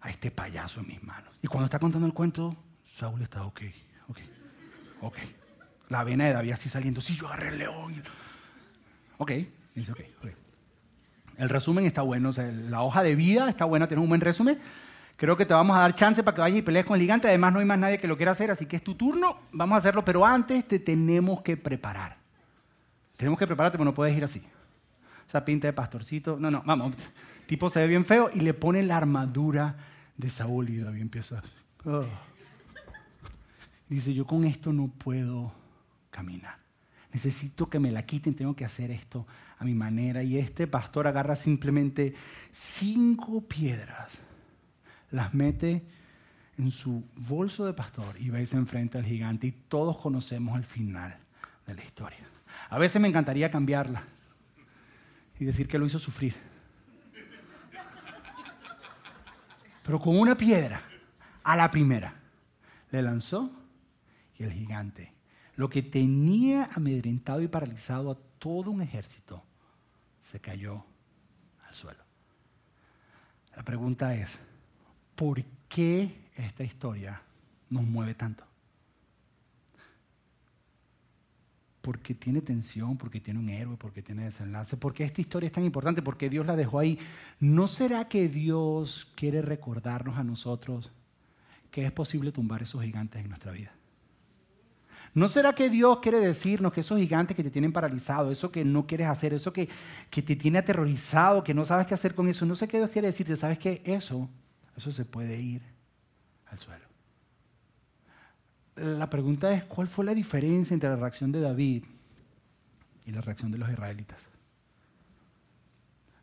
[0.00, 1.32] a este payaso en mis manos.
[1.42, 2.56] Y cuando está contando el cuento,
[2.96, 3.60] Saúl está ok,
[4.08, 4.18] ok,
[5.02, 5.16] ok.
[5.88, 8.02] La vena de David así saliendo, sí, yo agarré el león.
[9.18, 9.32] Ok,
[11.36, 12.30] El resumen está bueno,
[12.68, 14.58] la hoja de vida está buena, tiene un buen resumen.
[15.16, 17.28] Creo que te vamos a dar chance para que vayas y pelees con el gigante.
[17.28, 19.38] Además, no hay más nadie que lo quiera hacer, así que es tu turno.
[19.52, 22.16] Vamos a hacerlo, pero antes te tenemos que preparar.
[23.16, 24.42] Tenemos que prepararte, pero no puedes ir así.
[25.28, 26.36] Esa pinta de pastorcito.
[26.38, 26.94] No, no, vamos.
[27.46, 29.76] tipo se ve bien feo y le pone la armadura
[30.16, 31.42] de Saúl y David empieza.
[31.84, 32.04] Oh.
[33.88, 35.52] Dice: Yo con esto no puedo
[36.10, 36.63] caminar
[37.14, 39.26] necesito que me la quiten, tengo que hacer esto
[39.58, 40.22] a mi manera.
[40.22, 42.14] Y este pastor agarra simplemente
[42.52, 44.10] cinco piedras,
[45.12, 45.84] las mete
[46.58, 50.64] en su bolso de pastor y va y se al gigante y todos conocemos el
[50.64, 51.16] final
[51.66, 52.18] de la historia.
[52.68, 54.02] A veces me encantaría cambiarla
[55.38, 56.34] y decir que lo hizo sufrir.
[59.84, 60.82] Pero con una piedra,
[61.44, 62.14] a la primera,
[62.90, 63.52] le lanzó
[64.36, 65.13] y el gigante,
[65.56, 69.42] lo que tenía amedrentado y paralizado a todo un ejército,
[70.20, 70.84] se cayó
[71.68, 72.02] al suelo.
[73.56, 74.38] La pregunta es,
[75.14, 77.22] ¿por qué esta historia
[77.70, 78.44] nos mueve tanto?
[81.84, 85.64] porque tiene tensión, porque tiene un héroe, porque tiene desenlace, porque esta historia es tan
[85.64, 86.98] importante, porque Dios la dejó ahí.
[87.40, 90.90] ¿No será que Dios quiere recordarnos a nosotros
[91.70, 93.73] que es posible tumbar esos gigantes en nuestra vida?
[95.14, 98.64] ¿No será que Dios quiere decirnos que esos gigantes que te tienen paralizado, eso que
[98.64, 99.68] no quieres hacer, eso que,
[100.10, 102.90] que te tiene aterrorizado, que no sabes qué hacer con eso, no sé qué Dios
[102.90, 104.28] quiere decirte, sabes que eso,
[104.76, 105.62] eso se puede ir
[106.46, 106.84] al suelo?
[108.76, 111.84] la pregunta es, ¿cuál fue la diferencia entre la reacción de David
[113.06, 114.18] y la reacción de los israelitas?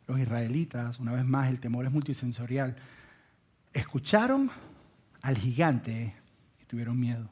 [0.06, 2.76] Los israelitas, una vez más, el temor es multisensorial,
[3.72, 4.50] escucharon
[5.22, 6.14] al gigante
[6.60, 7.30] y tuvieron miedo.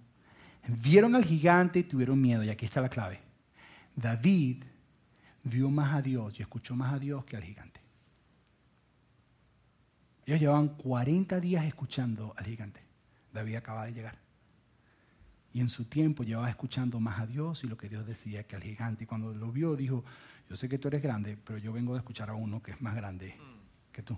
[0.79, 3.21] Vieron al gigante y tuvieron miedo, y aquí está la clave.
[3.97, 4.63] David
[5.43, 7.81] vio más a Dios y escuchó más a Dios que al gigante.
[10.27, 12.81] Ellos llevaban 40 días escuchando al gigante.
[13.33, 14.19] David acaba de llegar.
[15.53, 18.55] Y en su tiempo llevaba escuchando más a Dios y lo que Dios decía que
[18.55, 19.05] al gigante.
[19.05, 20.05] Y cuando lo vio dijo,
[20.49, 22.81] yo sé que tú eres grande, pero yo vengo de escuchar a uno que es
[22.81, 23.35] más grande
[23.91, 24.17] que tú.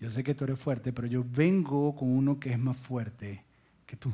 [0.00, 3.42] Yo sé que tú eres fuerte, pero yo vengo con uno que es más fuerte
[3.86, 4.12] que tú.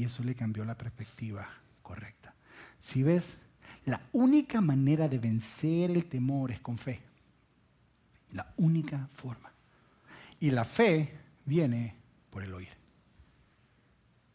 [0.00, 1.46] Y eso le cambió la perspectiva
[1.82, 2.32] correcta.
[2.78, 3.36] Si ves,
[3.84, 7.02] la única manera de vencer el temor es con fe.
[8.32, 9.52] La única forma.
[10.40, 11.12] Y la fe
[11.44, 11.96] viene
[12.30, 12.70] por el oír.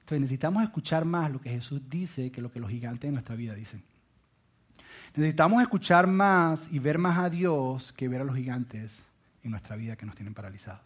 [0.01, 3.35] Entonces necesitamos escuchar más lo que Jesús dice que lo que los gigantes de nuestra
[3.35, 3.81] vida dicen.
[5.15, 9.01] Necesitamos escuchar más y ver más a Dios que ver a los gigantes
[9.41, 10.81] en nuestra vida que nos tienen paralizados.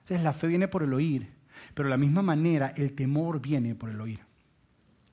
[0.00, 1.35] Entonces la fe viene por el oír,
[1.74, 4.20] pero de la misma manera el temor viene por el oír.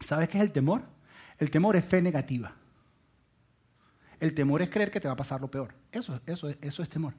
[0.02, 0.84] ¿Sabes qué es el temor?
[1.38, 2.54] El temor es fe negativa.
[4.20, 5.74] El temor es creer que te va a pasar lo peor.
[5.92, 7.14] Eso, eso, eso es temor.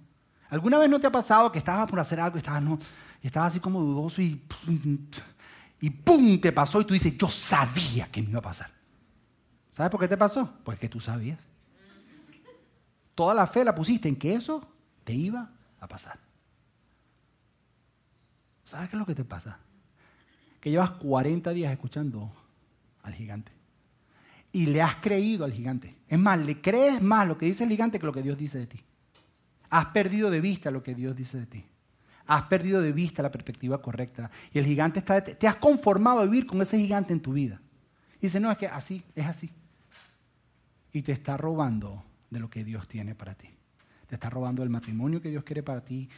[0.49, 2.79] ¿Alguna vez no te ha pasado que estabas por hacer algo y estabas, no,
[3.23, 4.41] y estabas así como dudoso y
[5.85, 6.41] y ¡pum!
[6.41, 8.71] te pasó y tú dices, yo sabía que me iba a pasar.
[9.71, 10.51] ¿Sabes por qué te pasó?
[10.65, 11.39] Pues que tú sabías.
[13.15, 14.67] Toda la fe la pusiste en que eso
[15.05, 16.19] te iba a pasar.
[18.65, 19.59] ¿Sabes qué es lo que te pasa?
[20.61, 22.33] Que llevas 40 días escuchando
[23.03, 23.53] al gigante.
[24.53, 25.97] Y le has creído al gigante.
[26.09, 28.59] Es más, le crees más lo que dice el gigante que lo que Dios dice
[28.59, 28.81] de ti.
[29.71, 31.65] Has perdido de vista lo que Dios dice de ti
[32.27, 34.31] has perdido de vista la perspectiva correcta.
[34.53, 37.61] Y el gigante está, te has conformado a vivir con ese gigante en tu vida.
[38.21, 39.51] Dice, no, es que así, es así.
[40.93, 43.51] Y te está robando de lo que Dios tiene para ti.
[44.07, 46.09] Te está robando del matrimonio que Dios quiere para ti,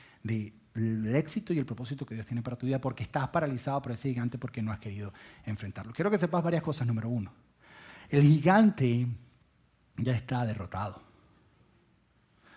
[0.76, 3.92] del éxito y el propósito que Dios tiene para tu vida, porque estás paralizado por
[3.92, 5.12] ese gigante porque no has querido
[5.44, 5.92] enfrentarlo.
[5.92, 6.86] Quiero que sepas varias cosas.
[6.86, 7.32] Número uno,
[8.08, 9.06] el gigante
[9.96, 11.02] ya está derrotado.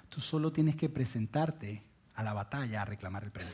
[0.09, 1.83] Tú solo tienes que presentarte
[2.15, 3.53] a la batalla a reclamar el premio.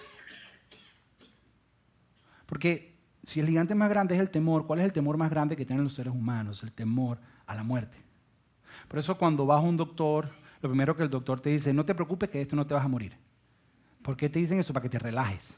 [2.46, 5.56] Porque si el gigante más grande es el temor, ¿cuál es el temor más grande
[5.56, 6.64] que tienen los seres humanos?
[6.64, 7.98] El temor a la muerte.
[8.88, 10.30] Por eso cuando vas a un doctor,
[10.62, 12.86] lo primero que el doctor te dice, no te preocupes que esto no te vas
[12.86, 13.25] a morir.
[14.06, 14.72] ¿Por qué te dicen eso?
[14.72, 15.52] Para que te relajes.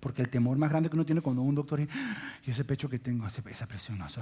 [0.00, 1.88] Porque el temor más grande que uno tiene cuando un doctor y,
[2.46, 4.20] ese pecho que tengo, esa presión, eso,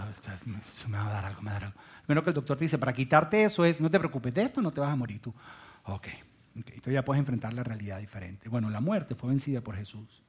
[0.88, 1.80] me va a dar algo, me va a dar algo.
[2.06, 4.62] Primero que el doctor te dice, para quitarte eso es, no te preocupes de esto,
[4.62, 5.34] no te vas a morir tú.
[5.86, 6.06] Ok,
[6.54, 8.48] entonces ya puedes enfrentar la realidad diferente.
[8.48, 10.22] Bueno, la muerte fue vencida por Jesús.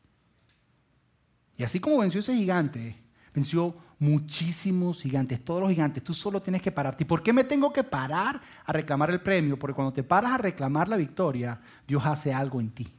[1.55, 2.95] Y así como venció ese gigante,
[3.37, 6.03] venció muchísimos gigantes, todos los gigantes.
[6.03, 7.03] Tú solo tienes que pararte.
[7.03, 9.59] ¿Y por qué me tengo que parar a reclamar el premio?
[9.59, 12.91] Porque cuando te paras a reclamar la victoria, Dios hace algo en ti.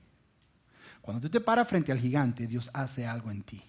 [1.02, 3.60] Cuando tú te paras frente al gigante, Dios hace algo en ti.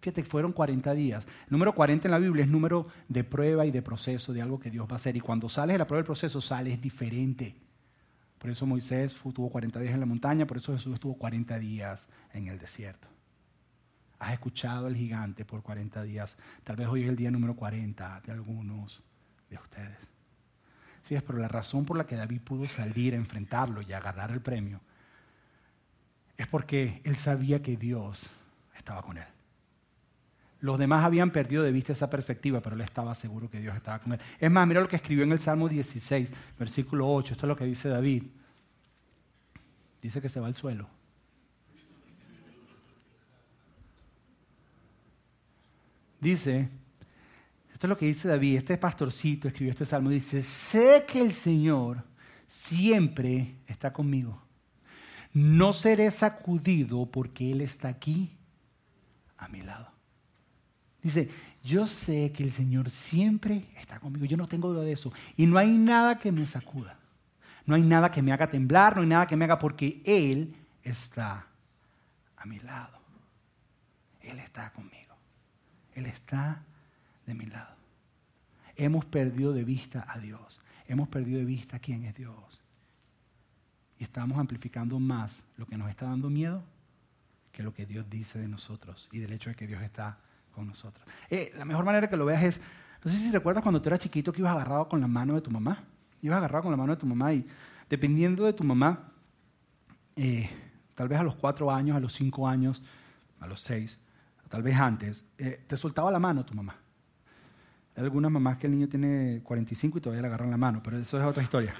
[0.00, 1.26] Fíjate, fueron 40 días.
[1.26, 4.58] El número 40 en la Biblia es número de prueba y de proceso de algo
[4.58, 5.16] que Dios va a hacer.
[5.16, 7.56] Y cuando sales de la prueba del proceso, sales diferente.
[8.38, 12.08] Por eso Moisés estuvo 40 días en la montaña, por eso Jesús estuvo 40 días
[12.32, 13.17] en el desierto.
[14.18, 16.36] Has escuchado al gigante por 40 días.
[16.64, 19.02] Tal vez hoy es el día número 40 de algunos
[19.48, 19.98] de ustedes.
[21.02, 24.30] Sí, es, pero la razón por la que David pudo salir a enfrentarlo y agarrar
[24.30, 24.80] el premio
[26.36, 28.26] es porque él sabía que Dios
[28.76, 29.26] estaba con él.
[30.60, 34.00] Los demás habían perdido de vista esa perspectiva, pero él estaba seguro que Dios estaba
[34.00, 34.20] con él.
[34.40, 37.34] Es más, mira lo que escribió en el Salmo 16, versículo 8.
[37.34, 38.24] Esto es lo que dice David.
[40.02, 40.88] Dice que se va al suelo.
[46.20, 46.68] Dice,
[47.72, 51.32] esto es lo que dice David, este pastorcito escribió este salmo, dice, sé que el
[51.32, 52.04] Señor
[52.46, 54.42] siempre está conmigo.
[55.32, 58.36] No seré sacudido porque Él está aquí
[59.36, 59.92] a mi lado.
[61.02, 61.30] Dice,
[61.62, 65.12] yo sé que el Señor siempre está conmigo, yo no tengo duda de eso.
[65.36, 66.98] Y no hay nada que me sacuda,
[67.66, 70.56] no hay nada que me haga temblar, no hay nada que me haga porque Él
[70.82, 71.46] está
[72.36, 72.98] a mi lado.
[74.20, 75.07] Él está conmigo,
[75.98, 76.62] Él está
[77.26, 77.74] de mi lado.
[78.76, 82.62] Hemos perdido de vista a Dios, hemos perdido de vista quién es Dios.
[83.98, 86.62] Y estamos amplificando más lo que nos está dando miedo
[87.50, 90.16] que lo que Dios dice de nosotros y del hecho de que Dios está
[90.54, 91.04] con nosotros.
[91.28, 92.60] Eh, la mejor manera que lo veas es,
[93.02, 95.40] no sé si recuerdas cuando tú eras chiquito que ibas agarrado con la mano de
[95.40, 95.82] tu mamá.
[96.22, 97.44] Ibas agarrado con la mano de tu mamá y
[97.90, 99.10] dependiendo de tu mamá,
[100.14, 100.48] eh,
[100.94, 102.80] tal vez a los cuatro años, a los cinco años,
[103.40, 103.98] a los seis,
[104.48, 106.76] tal vez antes, eh, te soltaba la mano tu mamá.
[107.96, 110.98] Hay algunas mamás que el niño tiene 45 y todavía le agarran la mano, pero
[110.98, 111.74] eso es otra historia.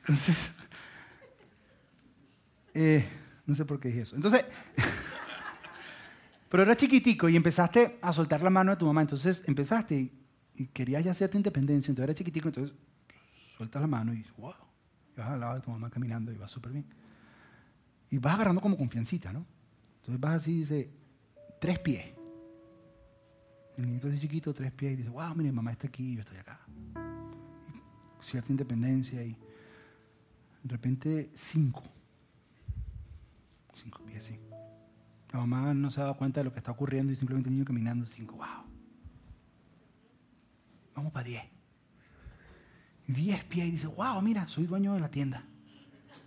[0.00, 0.50] Entonces,
[3.46, 4.16] no sé por qué dije eso.
[4.16, 4.44] Entonces,
[6.52, 9.00] pero era chiquitico y empezaste a soltar la mano de tu mamá.
[9.00, 10.12] Entonces empezaste
[10.54, 11.90] y, querías ya hacerte independencia.
[11.90, 12.76] Entonces era chiquitico, entonces
[13.56, 14.52] sueltas la mano y wow.
[15.16, 16.86] Y vas al lado de tu mamá caminando y vas súper bien.
[18.10, 19.46] Y vas agarrando como confiancita, ¿no?
[20.02, 20.90] Entonces vas así y dice,
[21.60, 22.04] tres pies.
[23.76, 26.38] El niñito así chiquito, tres pies, y dice, wow, mire, mamá está aquí, yo estoy
[26.38, 26.60] acá.
[28.20, 29.36] cierta independencia y
[30.64, 31.84] de repente cinco.
[33.74, 34.38] Cinco pies, sí.
[35.32, 37.54] La mamá no se ha dado cuenta de lo que está ocurriendo y simplemente el
[37.54, 38.36] niño caminando cinco.
[38.36, 38.66] ¡Wow!
[40.96, 41.44] Vamos para diez.
[43.06, 45.46] Diez pies y dice, wow, mira, soy dueño de la tienda.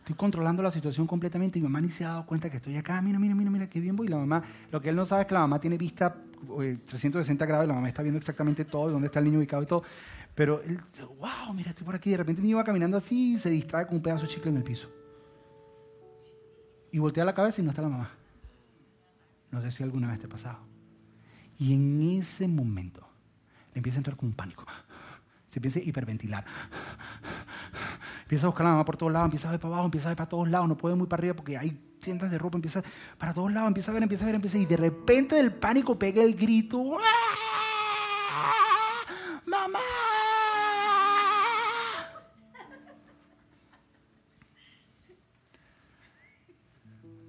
[0.06, 2.78] Estoy controlando la situación completamente y mi mamá ni se ha dado cuenta que estoy
[2.78, 3.02] acá.
[3.02, 4.06] Mira, mira, mira, mira, qué bien voy.
[4.06, 6.16] Y la mamá, lo que él no sabe es que la mamá tiene vista
[6.46, 9.64] 360 eh, grados y la mamá está viendo exactamente todo, dónde está el niño ubicado
[9.64, 9.82] y todo.
[10.36, 10.80] Pero él,
[11.18, 12.12] wow, mira, estoy por aquí.
[12.12, 14.52] De repente el niño va caminando así y se distrae con un pedazo de chicle
[14.52, 14.92] en el piso.
[16.92, 18.12] Y voltea la cabeza y no está la mamá.
[19.50, 20.60] No sé si alguna vez te ha pasado.
[21.58, 23.10] Y en ese momento
[23.74, 24.68] le empieza a entrar con un pánico.
[25.48, 26.46] Se empieza a hiperventilar.
[28.26, 30.10] Empieza a buscar a la mamá por todos lados, empieza a ver para abajo, empieza
[30.10, 32.58] a ver para todos lados, no puede muy para arriba porque hay tiendas de ropa,
[32.58, 32.84] empieza
[33.18, 35.98] para todos lados, empieza a ver, empieza a ver, empieza y de repente del pánico
[35.98, 36.98] pega el grito.
[38.32, 38.62] ¡Ah!
[39.46, 39.80] ¡Mamá!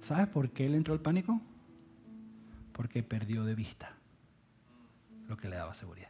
[0.01, 1.41] ¿Sabes por qué le entró el pánico?
[2.77, 3.91] porque perdió de vista
[5.27, 6.09] lo que le daba seguridad.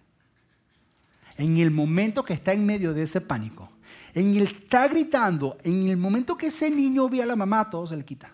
[1.38, 3.72] En el momento que está en medio de ese pánico,
[4.18, 7.86] en el está gritando, en el momento que ese niño ve a la mamá, todo
[7.86, 8.32] se le quita.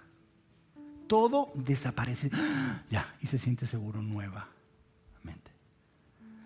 [1.07, 2.31] Todo desaparece.
[2.89, 5.51] Ya, y se siente seguro nuevamente.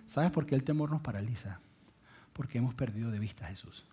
[0.06, 1.60] ¿Sabes por qué el temor nos paraliza?
[2.34, 3.86] Porque hemos perdido de vista a Jesús.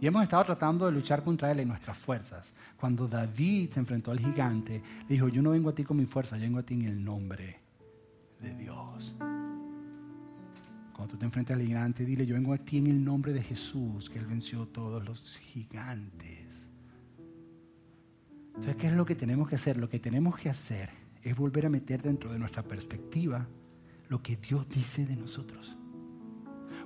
[0.00, 2.52] Y hemos estado tratando de luchar contra él en nuestras fuerzas.
[2.78, 6.04] Cuando David se enfrentó al gigante, le dijo, yo no vengo a ti con mi
[6.04, 7.60] fuerza, yo vengo a ti en el nombre
[8.40, 9.14] de Dios.
[11.00, 13.42] Cuando tú te enfrentas al gigante, dile, yo vengo a ti en el nombre de
[13.42, 16.46] Jesús, que él venció todos los gigantes.
[18.48, 19.78] Entonces, ¿qué es lo que tenemos que hacer?
[19.78, 20.90] Lo que tenemos que hacer
[21.22, 23.48] es volver a meter dentro de nuestra perspectiva
[24.10, 25.74] lo que Dios dice de nosotros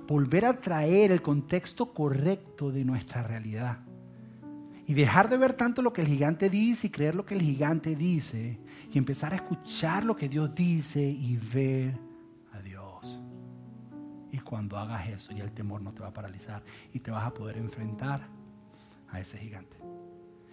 [0.07, 3.79] volver a traer el contexto correcto de nuestra realidad.
[4.87, 7.41] Y dejar de ver tanto lo que el gigante dice y creer lo que el
[7.41, 8.61] gigante dice.
[8.93, 12.14] Y empezar a escuchar lo que Dios dice y ver.
[14.35, 17.23] Y cuando hagas eso, ya el temor no te va a paralizar y te vas
[17.23, 18.27] a poder enfrentar
[19.09, 19.77] a ese gigante.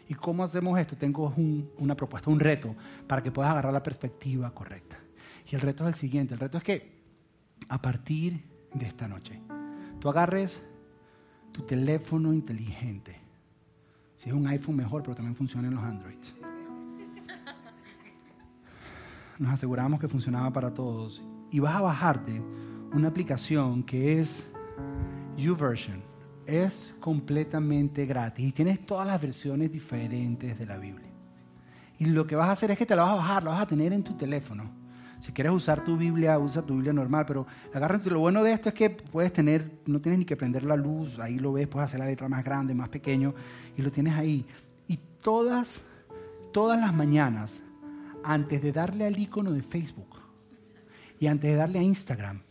[0.09, 0.97] ¿Y cómo hacemos esto?
[0.97, 1.35] Tengo
[1.79, 2.77] una propuesta, un reto
[3.09, 5.01] para que puedas agarrar la perspectiva correcta.
[5.51, 6.35] Y el reto es el siguiente.
[6.35, 7.03] El reto es que
[7.68, 9.40] a partir de esta noche.
[9.99, 10.64] Tú agarres
[11.51, 13.21] tu teléfono inteligente.
[14.16, 16.33] Si es un iPhone mejor, pero también funciona en los Androids.
[19.40, 21.21] Nos aseguramos que funcionaba para todos.
[21.51, 22.40] Y vas a bajarte
[22.92, 24.44] una aplicación que es
[25.37, 26.02] YouVersion.
[26.46, 31.09] Es completamente gratis y tienes todas las versiones diferentes de la Biblia.
[31.98, 33.62] Y lo que vas a hacer es que te la vas a bajar, la vas
[33.62, 34.83] a tener en tu teléfono
[35.22, 38.11] si quieres usar tu Biblia, usa tu Biblia normal, pero agárrate.
[38.11, 41.16] Lo bueno de esto es que puedes tener, no tienes ni que prender la luz,
[41.20, 43.33] ahí lo ves, puedes hacer la letra más grande, más pequeño,
[43.76, 44.44] y lo tienes ahí.
[44.88, 45.85] Y todas,
[46.52, 47.61] todas las mañanas,
[48.24, 50.09] antes de darle al icono de Facebook,
[51.20, 52.43] y antes de darle a Instagram,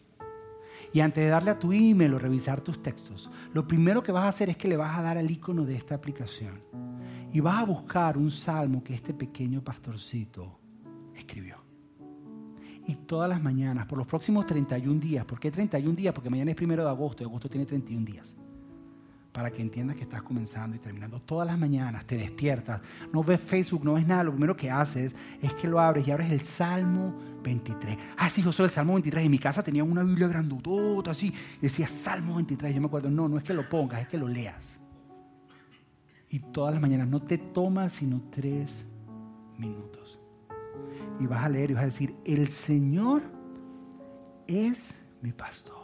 [0.94, 4.26] y antes de darle a tu email o revisar tus textos, lo primero que vas
[4.26, 6.62] a hacer es que le vas a dar al icono de esta aplicación.
[7.34, 10.60] Y vas a buscar un salmo que este pequeño pastorcito
[11.16, 11.72] escribió
[12.88, 15.26] y todas las mañanas, por los próximos 31 días.
[15.26, 16.14] ¿Por qué 31 días?
[16.14, 18.36] Porque mañana es primero de agosto y agosto tiene 31 días.
[19.32, 21.22] Para que entiendas que estás comenzando y terminando.
[21.22, 22.82] Todas las mañanas te despiertas,
[23.14, 26.12] no ves Facebook, no ves nada, lo primero que haces es que lo abres y
[26.12, 27.98] abres el Salmo 23.
[28.18, 29.26] Ah, sí, yo soy el Salmo 23.
[29.26, 32.76] En mi casa tenía una Biblia grandotota así, decía Salmo 23.
[32.76, 34.80] Yo me acuerdo, no, no es que lo pongas, es que lo leas.
[36.30, 38.86] Y todas las mañanas no te tomas sino tres
[39.58, 40.20] minutos.
[41.20, 43.22] Y vas a leer y vas a decir, el Señor
[44.48, 45.81] es mi pastor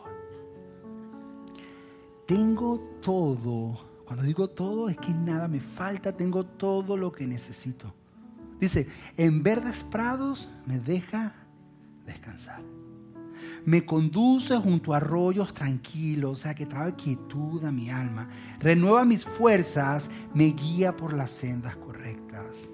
[2.27, 3.87] tengo todo.
[4.05, 7.93] Cuando digo todo es que nada me falta, tengo todo lo que necesito.
[8.59, 11.33] Dice, en verdes prados me deja
[12.05, 12.61] descansar.
[13.65, 18.29] Me conduce junto a arroyos tranquilos, o sea, que trae quietud a mi alma.
[18.59, 22.69] Renueva mis fuerzas, me guía por las sendas correctas.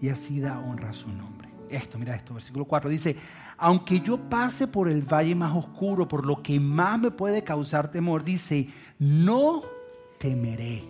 [0.00, 1.51] Y así da honra a su nombre.
[1.72, 3.16] Esto, mira esto, versículo 4 dice,
[3.56, 7.90] aunque yo pase por el valle más oscuro, por lo que más me puede causar
[7.90, 8.68] temor, dice,
[8.98, 9.62] no
[10.18, 10.84] temeré.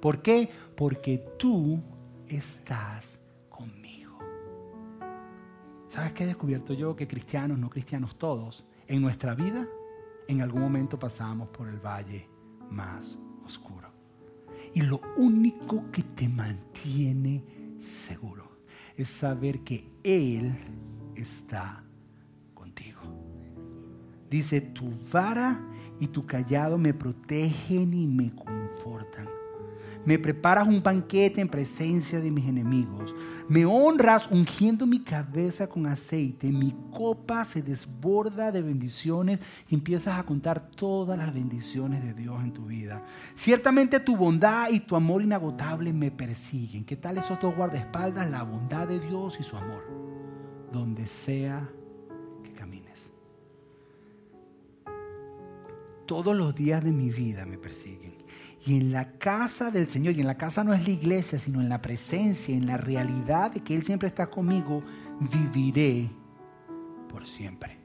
[0.00, 0.48] ¿Por qué?
[0.76, 1.82] Porque tú
[2.28, 3.18] estás
[3.48, 4.20] conmigo.
[5.88, 6.94] ¿Sabes qué he descubierto yo?
[6.94, 9.66] Que cristianos, no cristianos todos, en nuestra vida,
[10.28, 12.28] en algún momento pasamos por el valle
[12.70, 13.90] más oscuro.
[14.74, 17.42] Y lo único que te mantiene
[17.80, 18.49] seguro
[19.02, 20.54] es saber que Él
[21.14, 21.84] está
[24.30, 25.60] Dice, tu vara
[25.98, 29.28] y tu callado me protegen y me confortan.
[30.04, 33.14] Me preparas un banquete en presencia de mis enemigos.
[33.48, 36.48] Me honras ungiendo mi cabeza con aceite.
[36.48, 42.42] Mi copa se desborda de bendiciones y empiezas a contar todas las bendiciones de Dios
[42.42, 43.04] en tu vida.
[43.34, 46.84] Ciertamente tu bondad y tu amor inagotable me persiguen.
[46.84, 48.30] ¿Qué tal esos dos guardaespaldas?
[48.30, 49.84] La bondad de Dios y su amor.
[50.72, 51.68] Donde sea
[56.10, 58.19] todos los días de mi vida me persiguen.
[58.66, 61.60] Y en la casa del Señor, y en la casa no es la iglesia, sino
[61.60, 64.82] en la presencia, en la realidad de que Él siempre está conmigo,
[65.20, 66.10] viviré
[67.08, 67.78] por siempre.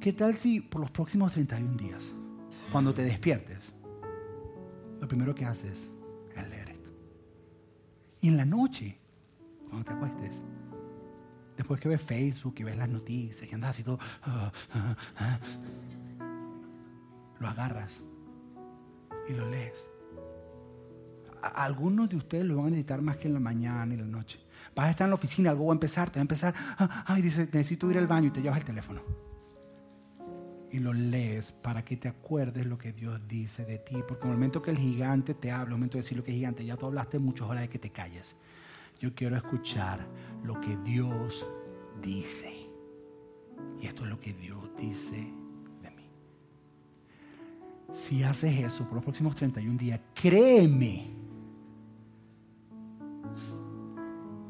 [0.00, 2.02] ¿Qué tal si por los próximos 31 días,
[2.72, 3.60] cuando te despiertes,
[5.00, 5.88] lo primero que haces
[6.34, 6.90] es leer esto?
[8.20, 8.98] Y en la noche,
[9.68, 10.32] cuando te acuestes,
[11.56, 14.00] después que ves Facebook y ves las noticias y andas así todo...
[17.38, 17.90] Lo agarras
[19.28, 19.74] y lo lees.
[21.42, 24.18] algunos de ustedes lo van a necesitar más que en la mañana y en la
[24.18, 24.38] noche.
[24.76, 27.04] Vas a estar en la oficina, algo va a empezar, te va a empezar, ah,
[27.06, 29.02] ay, dice, necesito ir al baño y te llevas el teléfono.
[30.70, 33.96] Y lo lees para que te acuerdes lo que Dios dice de ti.
[34.08, 36.24] Porque en el momento que el gigante te habla, en el momento de decir lo
[36.24, 38.36] que es gigante, ya tú hablaste muchas horas de que te calles.
[38.98, 40.06] Yo quiero escuchar
[40.44, 41.46] lo que Dios
[42.00, 42.70] dice.
[43.80, 45.41] Y esto es lo que Dios dice
[47.92, 51.10] si haces eso por los próximos 31 días, créeme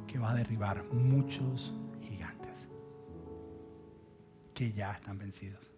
[0.07, 2.69] que vas a derribar muchos gigantes
[4.55, 5.71] que ya están vencidos.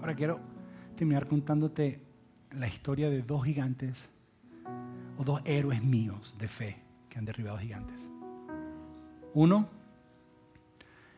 [0.00, 0.40] Ahora quiero
[0.96, 2.00] terminar contándote
[2.52, 4.08] la historia de dos gigantes
[5.18, 6.76] o dos héroes míos de fe
[7.08, 8.08] que han derribado gigantes.
[9.34, 9.68] Uno,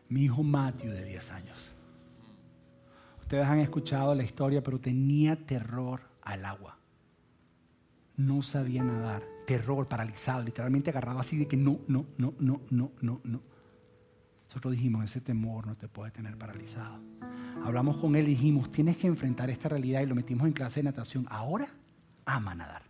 [0.09, 1.78] mi hijo Matthew de 10 años.
[3.29, 6.79] Ustedes han escuchado la historia, pero tenía terror al agua.
[8.17, 9.21] No sabía nadar.
[9.45, 13.41] Terror, paralizado, literalmente agarrado así de que no, no, no, no, no, no, no.
[14.47, 17.01] Nosotros dijimos, ese temor no te puede tener paralizado.
[17.63, 20.79] Hablamos con él y dijimos, tienes que enfrentar esta realidad y lo metimos en clase
[20.79, 21.27] de natación.
[21.29, 21.67] Ahora
[22.25, 22.81] ama nadar.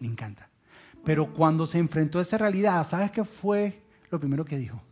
[0.00, 0.50] Le encanta.
[1.02, 3.80] Pero cuando se enfrentó a esa realidad, ¿sabes qué fue
[4.10, 4.82] lo primero que dijo?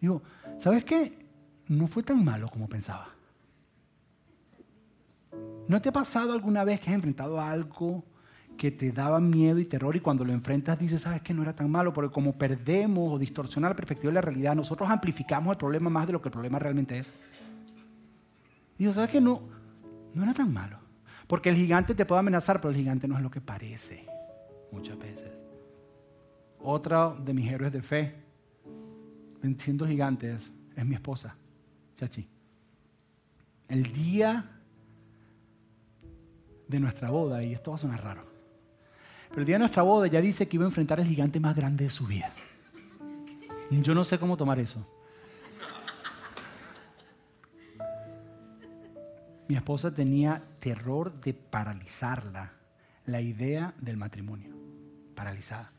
[0.00, 0.22] Dijo,
[0.58, 1.21] ¿sabes qué?
[1.68, 3.08] No fue tan malo como pensaba.
[5.68, 8.04] ¿No te ha pasado alguna vez que has enfrentado algo
[8.56, 11.54] que te daba miedo y terror y cuando lo enfrentas dices, sabes que no era
[11.54, 11.92] tan malo?
[11.92, 16.06] Porque como perdemos o distorsionamos la perspectiva de la realidad, nosotros amplificamos el problema más
[16.06, 17.12] de lo que el problema realmente es.
[18.76, 19.42] Digo, ¿sabes que no?
[20.14, 20.78] No era tan malo.
[21.26, 24.06] Porque el gigante te puede amenazar, pero el gigante no es lo que parece
[24.70, 25.30] muchas veces.
[26.58, 28.14] Otra de mis héroes de fe,
[29.40, 31.36] venciendo gigantes, es mi esposa.
[33.68, 34.50] El día
[36.68, 38.26] de nuestra boda, y esto va a sonar raro,
[39.28, 41.54] pero el día de nuestra boda ya dice que iba a enfrentar el gigante más
[41.54, 42.30] grande de su vida.
[43.70, 44.86] Yo no sé cómo tomar eso.
[49.48, 52.52] Mi esposa tenía terror de paralizarla,
[53.06, 54.54] la idea del matrimonio,
[55.14, 55.72] paralizada.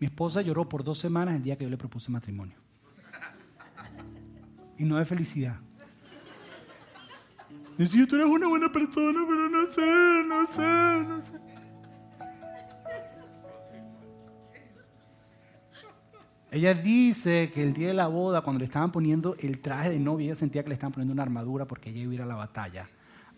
[0.00, 2.61] Mi esposa lloró por dos semanas el día que yo le propuse matrimonio
[4.82, 5.54] y no de felicidad.
[7.78, 11.32] Decía, tú eres una buena persona, pero no sé, no sé, no sé.
[16.50, 20.00] Ella dice que el día de la boda, cuando le estaban poniendo el traje de
[20.00, 22.26] novia, ella sentía que le estaban poniendo una armadura porque ella iba a ir a
[22.26, 22.88] la batalla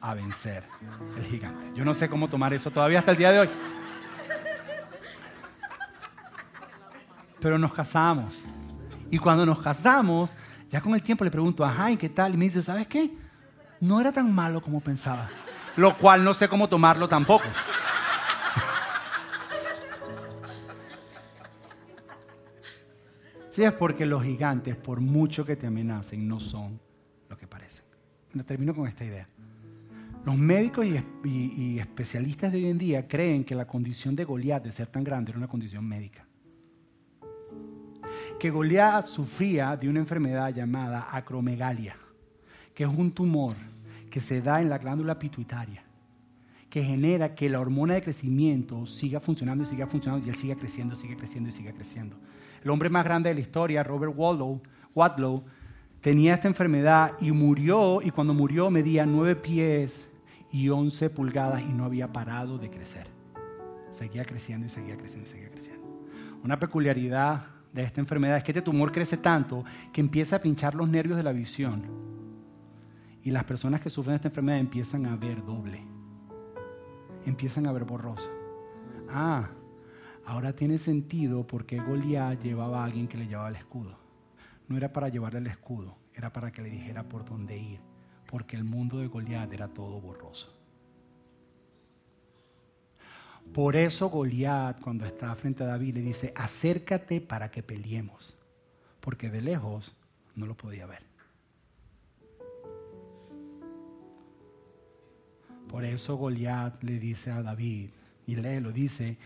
[0.00, 0.64] a vencer
[1.18, 1.72] el gigante.
[1.76, 3.48] Yo no sé cómo tomar eso todavía hasta el día de hoy.
[7.38, 8.42] Pero nos casamos.
[9.10, 10.34] Y cuando nos casamos,
[10.74, 12.34] ya con el tiempo le pregunto, ajá, ¿y qué tal?
[12.34, 13.08] Y me dice, ¿sabes qué?
[13.78, 15.30] No era tan malo como pensaba.
[15.76, 17.44] Lo cual no sé cómo tomarlo tampoco.
[23.50, 26.80] Sí, es porque los gigantes, por mucho que te amenacen, no son
[27.28, 27.84] lo que parecen.
[28.44, 29.28] termino con esta idea.
[30.24, 30.86] Los médicos
[31.22, 35.04] y, especialistas de hoy en día creen que la condición de Goliat de ser tan
[35.04, 36.26] grande era una condición médica.
[38.44, 41.96] Que Goliat sufría de una enfermedad llamada acromegalia,
[42.74, 43.54] que es un tumor
[44.10, 45.82] que se da en la glándula pituitaria,
[46.68, 50.56] que genera que la hormona de crecimiento siga funcionando y siga funcionando y él siga
[50.56, 52.18] creciendo, siga creciendo y siga creciendo
[52.62, 55.44] el hombre más grande de la historia, Robert Wadlow,
[56.02, 60.06] tenía esta enfermedad y murió, y cuando murió medía nueve pies
[60.52, 63.06] y once pulgadas y no había parado de crecer.
[63.88, 65.82] Seguía creciendo y seguía creciendo y seguía creciendo.
[66.42, 70.74] Una peculiaridad de esta enfermedad es que este tumor crece tanto que empieza a pinchar
[70.74, 71.82] los nervios de la visión.
[73.22, 75.82] Y las personas que sufren esta enfermedad empiezan a ver doble.
[77.26, 78.30] Empiezan a ver borrosa.
[79.10, 79.50] Ah,
[80.26, 83.98] Ahora tiene sentido porque Goliat llevaba a alguien que le llevaba el escudo.
[84.68, 87.80] No era para llevarle el escudo, era para que le dijera por dónde ir,
[88.26, 90.53] porque el mundo de Goliat era todo borroso.
[93.52, 98.34] Por eso Goliat, cuando está frente a David, le dice, acércate para que peleemos,
[99.00, 99.94] porque de lejos
[100.34, 101.02] no lo podía ver.
[105.68, 107.90] Por eso Goliat le dice a David,
[108.26, 109.18] y lo dice,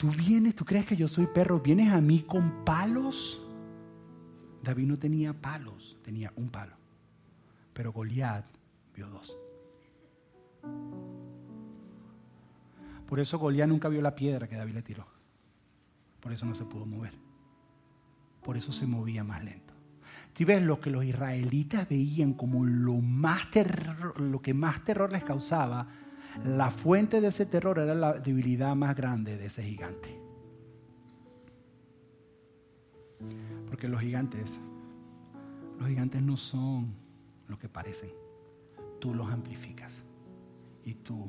[0.00, 3.46] Tú vienes, tú crees que yo soy perro, vienes a mí con palos.
[4.62, 6.72] David no tenía palos, tenía un palo.
[7.74, 8.46] Pero Goliat
[8.94, 9.36] vio dos.
[13.10, 15.04] Por eso Goliat nunca vio la piedra que David le tiró.
[16.20, 17.12] Por eso no se pudo mover.
[18.40, 19.74] Por eso se movía más lento.
[20.32, 25.10] Si ves lo que los israelitas veían como lo, más terror, lo que más terror
[25.10, 25.88] les causaba,
[26.44, 30.16] la fuente de ese terror era la debilidad más grande de ese gigante.
[33.66, 34.56] Porque los gigantes,
[35.80, 36.94] los gigantes no son
[37.48, 38.12] lo que parecen.
[39.00, 40.00] Tú los amplificas
[40.84, 41.26] y tú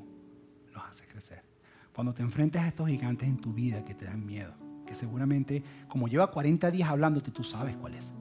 [0.71, 1.50] los haces crecer.
[1.93, 4.53] Cuando te enfrentas a estos gigantes en tu vida que te dan miedo,
[4.85, 8.13] que seguramente, como lleva 40 días hablándote, tú sabes cuál es,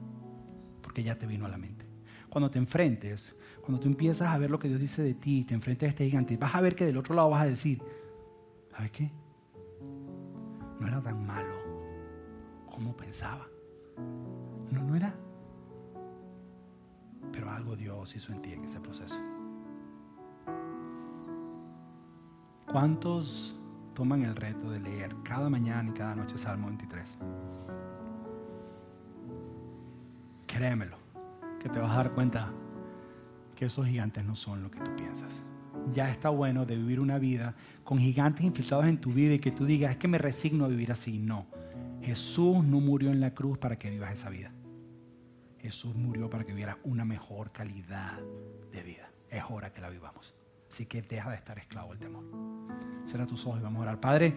[0.81, 1.85] porque ya te vino a la mente.
[2.29, 5.53] Cuando te enfrentes cuando tú empiezas a ver lo que Dios dice de ti, te
[5.53, 7.81] enfrentas a este gigante, vas a ver que del otro lado vas a decir,
[8.71, 9.11] ¿sabes qué?
[10.79, 11.55] No era tan malo
[12.65, 13.47] como pensaba.
[14.71, 15.13] No, no era.
[17.31, 19.19] Pero algo Dios hizo en ti en ese proceso.
[22.71, 23.55] ¿Cuántos
[23.93, 27.17] toman el reto de leer cada mañana y cada noche Salmo 23?
[30.47, 30.97] Créemelo,
[31.59, 32.51] que te vas a dar cuenta
[33.55, 35.31] que esos gigantes no son lo que tú piensas.
[35.93, 39.51] Ya está bueno de vivir una vida con gigantes infiltrados en tu vida y que
[39.51, 41.19] tú digas, es que me resigno a vivir así.
[41.19, 41.47] No,
[42.01, 44.51] Jesús no murió en la cruz para que vivas esa vida.
[45.59, 48.19] Jesús murió para que vivieras una mejor calidad
[48.71, 49.11] de vida.
[49.29, 50.33] Es hora que la vivamos.
[50.71, 52.23] Así que deja de estar esclavo del temor.
[53.05, 53.99] Cierra tus ojos y vamos a orar.
[53.99, 54.33] Padre,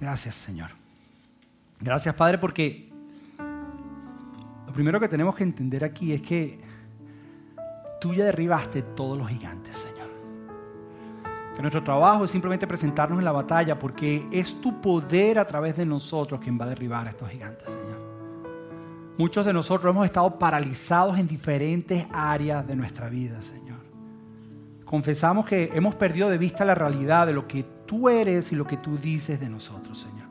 [0.00, 0.70] gracias Señor.
[1.80, 2.90] Gracias Padre porque
[4.66, 6.58] lo primero que tenemos que entender aquí es que
[8.00, 10.08] tú ya derribaste todos los gigantes, Señor.
[11.54, 15.76] Que nuestro trabajo es simplemente presentarnos en la batalla porque es tu poder a través
[15.76, 18.00] de nosotros quien va a derribar a estos gigantes, Señor.
[19.18, 23.93] Muchos de nosotros hemos estado paralizados en diferentes áreas de nuestra vida, Señor.
[24.84, 28.66] Confesamos que hemos perdido de vista la realidad de lo que tú eres y lo
[28.66, 30.28] que tú dices de nosotros, Señor.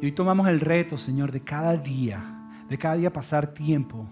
[0.00, 2.22] Y hoy tomamos el reto, Señor, de cada día,
[2.68, 4.06] de cada día pasar tiempo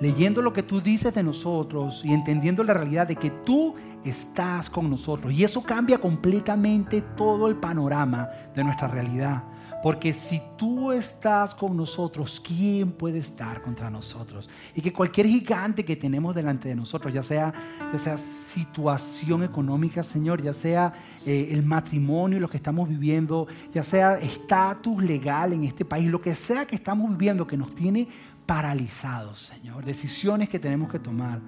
[0.00, 3.74] leyendo lo que tú dices de nosotros y entendiendo la realidad de que tú
[4.04, 5.30] estás con nosotros.
[5.32, 9.44] Y eso cambia completamente todo el panorama de nuestra realidad.
[9.82, 14.50] Porque si tú estás con nosotros, ¿quién puede estar contra nosotros?
[14.74, 17.52] Y que cualquier gigante que tenemos delante de nosotros, ya sea,
[17.90, 20.92] ya sea situación económica, Señor, ya sea
[21.24, 26.10] eh, el matrimonio y lo que estamos viviendo, ya sea estatus legal en este país,
[26.10, 28.06] lo que sea que estamos viviendo que nos tiene
[28.44, 29.82] paralizados, Señor.
[29.86, 31.40] Decisiones que tenemos que tomar.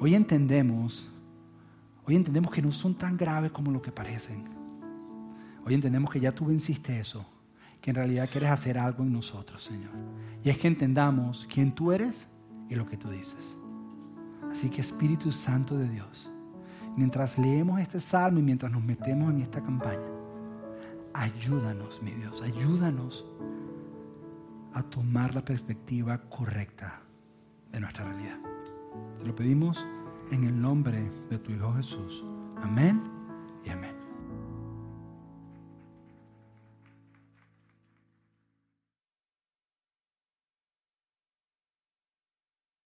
[0.00, 1.06] Hoy entendemos,
[2.06, 4.44] hoy entendemos que no son tan graves como lo que parecen.
[5.66, 7.26] Hoy entendemos que ya tú venciste eso,
[7.80, 9.92] que en realidad quieres hacer algo en nosotros, Señor.
[10.44, 12.26] Y es que entendamos quién tú eres
[12.68, 13.56] y lo que tú dices.
[14.50, 16.30] Así que Espíritu Santo de Dios,
[16.96, 20.08] mientras leemos este salmo y mientras nos metemos en esta campaña,
[21.14, 23.24] ayúdanos, mi Dios, ayúdanos
[24.74, 27.02] a tomar la perspectiva correcta
[27.72, 28.38] de nuestra realidad.
[29.18, 29.86] Te lo pedimos
[30.30, 32.24] en el nombre de tu Hijo Jesús.
[32.62, 33.20] Amén